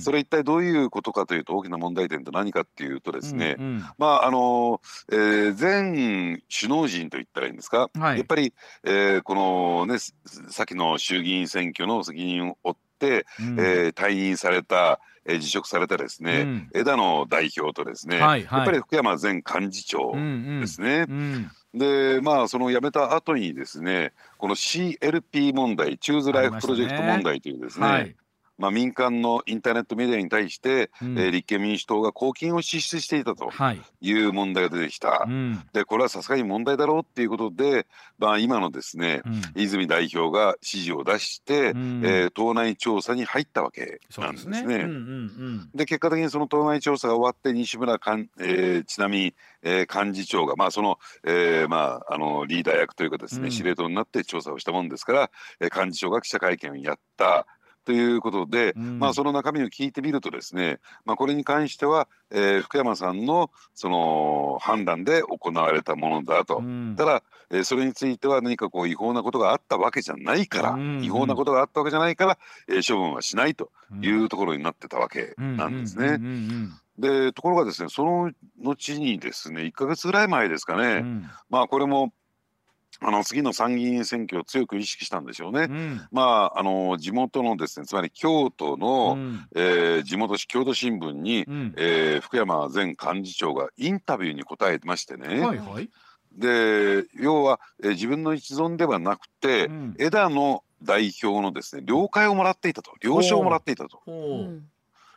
[0.00, 3.56] それ一体どういうことかというと大きな問題点って何かっていうとですね、
[3.98, 4.80] まああの、
[5.12, 5.52] え
[6.48, 8.52] 首脳陣と言ったらいいんですか、はい、やっぱり、
[8.84, 9.98] えー、このね
[10.48, 20.12] 先の衆議院選挙の責任を負っ、うん、えー、退任されたえー、辞職されたですね、うん、枝野代表とですね、はいはい、やっぱり福山前幹事長
[20.60, 21.04] ですね。
[21.08, 21.16] うん。
[21.16, 28.16] うんうん、でまあその辞めた後にですねこの CLP 問題チューズライフプロジェクト問題というですね、はい
[28.58, 33.50] まあ、民間のインターネットメディアに対して、うん、えー、立憲民主党が公金を支出していたと
[34.00, 34.12] い。
[34.12, 37.86] う問題が出てきた、はいうん、でこれはさすがに問題だろうっていうことで、
[38.18, 44.62] まあ、今のですね、うん、泉代表が指示を出して、うん、えー、党内調査に入ったわけなんですね。
[44.62, 44.84] で、ね。
[44.84, 55.30] うん、結果的にその党内調査が終わって西村かん、えー、ちなみに、えー、幹事長が、まあそのえーまあ、あのリーダー役というかですね、司令塔になって調査をしたもんですから、
[55.60, 57.46] えー、幹事長が記者会見をやった。
[57.86, 73.70] ということで、うん、まあ、その中身を聞いてみるとですね、まあ、これに関しては、えー、福山さんのその判断で行われたものだと、うん、ただ、えー、それについては何かこう違法なことがあったわけじゃないから、うん、違法なことがあったわけじゃないから、えー、処分はしないと
[74.02, 76.18] いうところになってたわけなんですね。
[76.98, 81.04] でところがですねその後にですね1か月ぐらい前ですかね、
[81.50, 82.12] まあこれも
[83.00, 85.62] あの次の参議院選挙を強く意識したんでしょうね。
[85.62, 95.40] うん、まああの地元のですねつまり京都の、うん、えー、地元紙京都新聞に、うん、えー、福山前幹事長がインタビューに答えてましてね。
[95.40, 95.90] はいはい、
[96.32, 102.92] で要は、えー、自分の一存ではなくて、うん、枝野代表のですね了解をもらっていたと。
[103.00, 104.00] 了承をもらっていたと。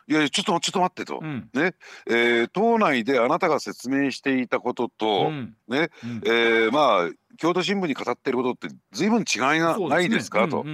[0.08, 1.74] いやちょっとちょっと待ってと、うん、ね。
[2.06, 10.64] えー、党内であなたが説明していたことと、うん、ね、うん、えー、まあ京都新聞に語っていることって随分違いがないですか、ね、と、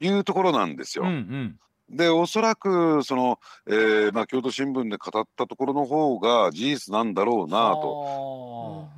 [0.00, 1.04] いうところなんですよ。
[1.04, 1.58] うんうん。
[1.90, 8.88] でおそらくその、えーまあ、京都新聞で語ったところの方が事実なんだろうなと。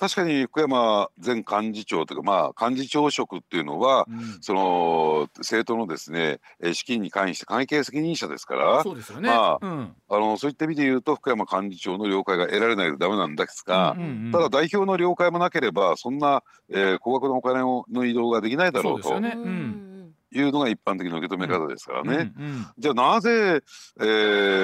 [0.00, 6.40] 確かに福山前幹事長というか、まあ、幹事長職っていうのは、うん、その政党のですね
[6.72, 19.20] 資金に関して会計責任者ですからそうですよね、まあ、うん、あのそういった意味で言うと福山幹事長の了解が得られないとダメなんですが、うんうんうん、ただ代表の了解もなければそんな、えー、高額なお金の移動ができないだろうと。
[19.20, 19.34] ね。
[19.36, 19.90] うん。
[20.32, 22.32] いうのが一般的な受け止め方ですからね。
[22.36, 23.62] うんうんうん、じゃあなぜ、
[23.98, 24.02] え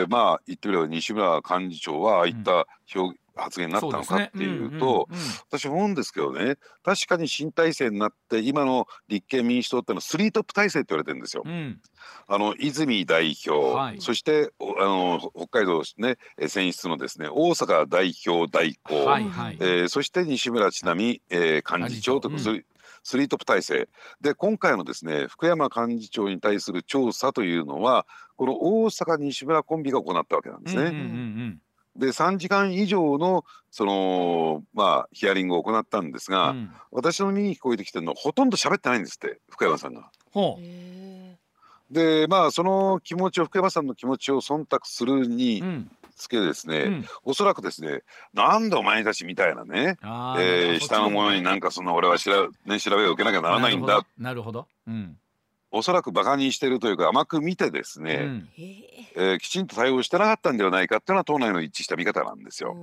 [0.04, 5.08] ー、まあ言ってみれば西村幹事長はああいった表発言になったのかっていうと、
[5.50, 6.56] 私思うんですけどね。
[6.82, 11.42] 確かに新体制になって今の立憲民主党ってのはスリートップ体制って言われてるんですよ。
[11.44, 11.80] うん、
[12.26, 16.16] あの泉代表、はい、そしてあの北海道ね
[16.48, 22.64] 選出のですね大阪代表代行、はいはい、えー、そして西村智奈美、えー、幹事長という、うん
[23.02, 23.88] スリートップ体制。
[24.20, 28.04] で今回のですね福山幹事長に対する調査というのは
[28.36, 31.60] この大阪西村コンビが行ったわけなんですね。
[31.98, 40.10] で3時間以上のそのまあヒアリングを行ったんですが、うん、私の耳に聞こえてきてるのほとんど喋ってないんですって福山さんが。
[41.90, 45.62] でまあその気持ちを福山さんの気持ちを忖度するに
[46.16, 48.02] つけですね、うん、おそらくですね
[48.34, 54.04] なんでお前たちみたいなね、えー、下の者になんかその俺は調べ,、ね、調べを受けなきゃならないんだ。
[54.18, 55.16] なるほど、うん、
[55.70, 59.34] おそらくバカにしてるというか甘く見てですね、うん、え。
[59.34, 62.76] ー、きちんと対応してなかったんではないかっていうのは党内の一致した見方なんですよ。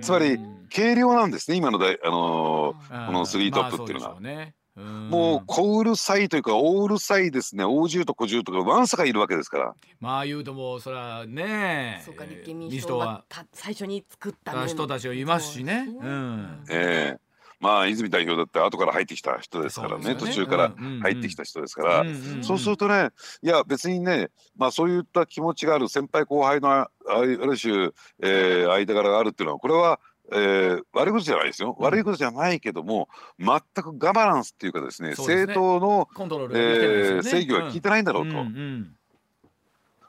[0.00, 0.38] つまり
[0.74, 4.12] 軽量なんですね今のだあのー、このスリートップっていうのは。
[4.12, 7.64] まあね、もう小うるさいというか大うるさいですね。
[7.64, 9.74] 大獣と小獣とかわんさかいるわけですから。
[10.00, 15.86] まあ言うともそれはねそうか立憲民主党は最初に作った人たちがいますしね。
[16.00, 17.18] うん、ええ。
[17.18, 17.21] ー
[17.62, 23.10] まあ泉代表だって後から入ってきた人ですからね、ね、途中から入ってきた人ですから、うんうん、そうするとね
[23.40, 26.88] いや別にねまあそういった気持ちがある先輩後輩のあ
[27.22, 27.90] る種、
[28.20, 30.00] えー、間柄があるっていうのはこれは
[30.34, 33.08] えー、悪いことじゃないですよ、悪いことじゃないけども
[33.38, 36.08] 全くガバナンスっていうかですね、ね、政党の、
[36.48, 36.54] ね。
[36.54, 38.96] えー、制御は効いてないんだろうと、うんうんうん、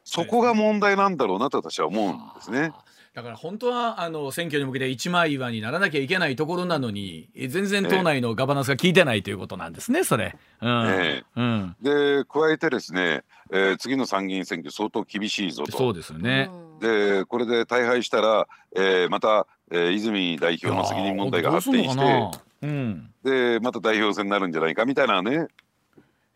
[0.05, 2.71] そこが問題なんだろうなと私は思うんですね。
[3.13, 10.35] だから本当はあの選挙に向けて一枚岩にならなきゃいけないところなのに全然党内のガバナンスが効いてないということなんですねそれ。
[10.61, 15.71] うん、えー、うん、で加えてですね、えー、次の参議院選挙相当厳しいぞと。
[15.71, 16.49] そうですよね。
[16.79, 22.31] でこれで大敗したら、えー、また、えー、泉代表の責任問題が発展して、
[22.63, 25.49] うん、でまた代表選になるんじゃないかみたいなね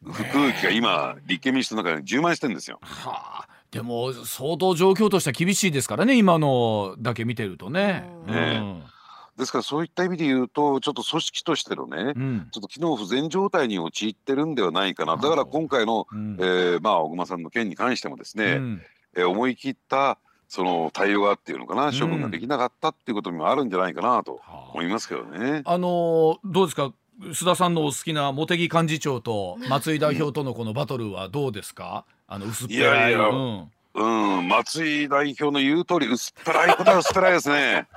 [0.06, 2.78] 空気が今立憲民主党の中に充満してるんですよ。
[2.84, 8.10] はあでも相当状況としては厳しいですからね今のだけ見てるとね。
[8.26, 8.84] ね。
[9.38, 15.16] ですからそういった意味で言うとちょっと組織としてのね、うん、ちょっと機能不全状態に陥ってるんではないかな。
[15.18, 18.82] だから今回の、うん、えー、まあ、小熊さんの件に関してもですね、うん、
[19.16, 24.42] えー、思い切ったその対応がっていうのかな処分ができなかったっていうこともあるんじゃないかなと
[24.74, 25.62] 思いますけどね。
[25.66, 26.92] あのどうですか？
[27.22, 32.06] 須田さんのお好きな茂木幹事長と松井代表とのこのバトルはどうですか？
[32.28, 33.28] あの薄っぺらいいやいや。
[33.30, 33.72] うん。
[33.96, 37.88] うん、松井代表の言う通り薄っぺらいことは薄っぺらいですね。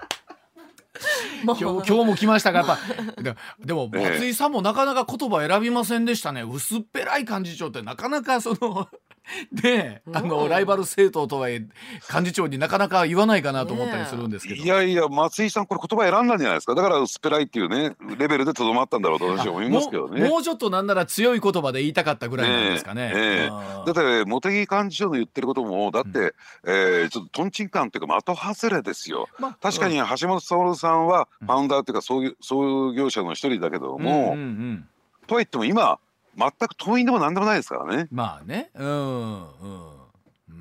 [1.45, 3.23] 今日今日も来ましたがやっぱ。
[3.23, 8.89] ででも松井さんもなかなか言葉選びませんでしたね、薄っぺらい幹事長ってなかなかその
[9.53, 11.67] であのライバル政党とはいえ
[12.13, 16.75] 幹事長になかなか言わないかなと思ったりするんですけど、いやいや松井さんこれ言葉選んだんじゃないですか。
[16.75, 20.29] だから薄っぺらいっていうねレベルでとどまったんだろうと私は思いますけどね。
[20.29, 23.13] もうちょっとなんなら強い言葉で言いたかったぐらいなんですかね。
[23.15, 26.33] ええだって茂木幹事長の言ってることもだって、うん、
[26.67, 34.89] えー、ちょっととんちんかんっていうか的外れですよ、まあ、確かに橋本徹さんはファウンダーっていうか創業創業者の一人だけども、うんうんうん、
[35.27, 35.99] とはいっても今
[36.37, 38.09] 全く党員でも何でもないですからね。
[38.11, 38.71] まあね。
[38.75, 40.00] うんうん。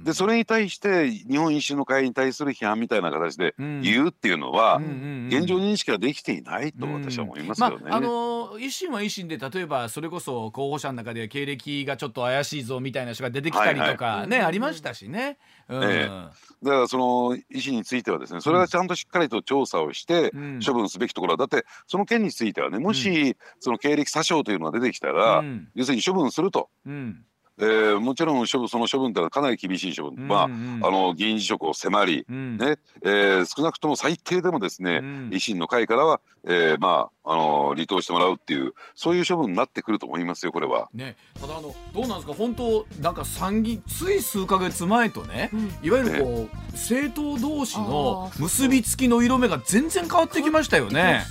[0.03, 7.77] でそれに対して日本維新の会に対する批判みたいな形で言うっていうのは、現状認識ができていないと私は思いますよね。
[7.83, 15.37] まあ、あの維新は維新で例えばそれこそ候補者の中で経歴がちょっと怪しいぞみたいな人が出てきたりとかね、ありましたしね。
[15.67, 15.83] うん。
[15.83, 20.31] ええ、だからその維新についてはですねそれはちゃんとしっかりと調査をして
[20.65, 25.43] 処分すべきところはだってその件についてはねもしその経歴詐称というのが出てきたら、
[25.75, 26.69] 要するに処分すると。
[26.85, 27.25] うん
[27.61, 30.47] えー、もちろん処分その処分というのはかなり厳しい処分、うんうん、まあ、あ
[30.91, 40.89] の議員辞職を迫り、うん、ねえー、少なくとも最低でもですね、うん、維新の会からは、えー、まああの離党してもらうっていうそういう処分になってくると思いますよこれは。
[40.93, 42.33] ね、ただあのどうなんですか？
[42.33, 51.23] 本当なんか参議つい数か月前とね、うん、いわゆるこう、ね、政党同士の結びつきの色目が全然変わってきましたよね。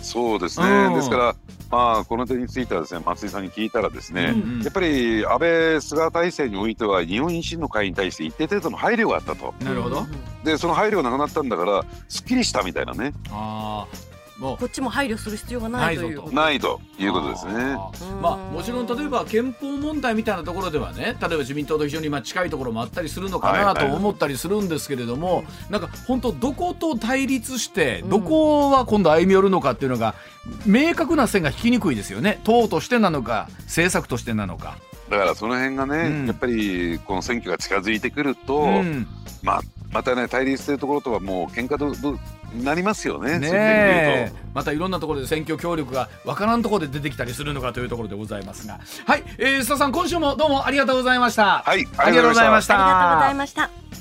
[0.00, 1.36] そうですね、ですから
[1.70, 9.54] まあ、この点についてはですね松井さんに聞いたらですね、うんうん、やっぱり安倍菅体制においては日本維新の会に対して一定程度の配慮があったと。
[9.64, 10.04] なるほど。
[10.42, 13.12] でその配慮がなくなったんだからすっきりしたみたいなね。
[13.30, 13.86] あ
[14.40, 16.80] こっちも配慮する必要がないというないと。
[16.98, 17.52] いうことですね。
[18.20, 30.14] まあもちろん例えば憲法問題みたいなところではね例えば自民党と非常にまあ近いところもあったりするのかなと思ったりするんですけれども、はいはい、なんか本当どこと対立してどこは今度歩み寄るのかっていうのが
[30.66, 32.40] 明確な線が引きにくいですよね。
[32.44, 34.76] 党としてなのか政策としてなのか。
[35.08, 39.08] だからその辺がね、うん、やっぱりこの選挙が近づいてくると、うん、
[39.42, 39.60] まあ
[39.92, 42.18] またね対立してるところとはもう喧嘩と
[42.62, 43.38] なりますよね。
[43.38, 48.80] ねまたいろんなところで選挙協力がわからんところで出てきたりするのかというところでございますが。
[49.06, 51.62] はい、えー、須田さん今週もどうもありがとうございました。
[51.64, 52.74] はいありがとうございました。
[52.74, 53.99] ありがとうございました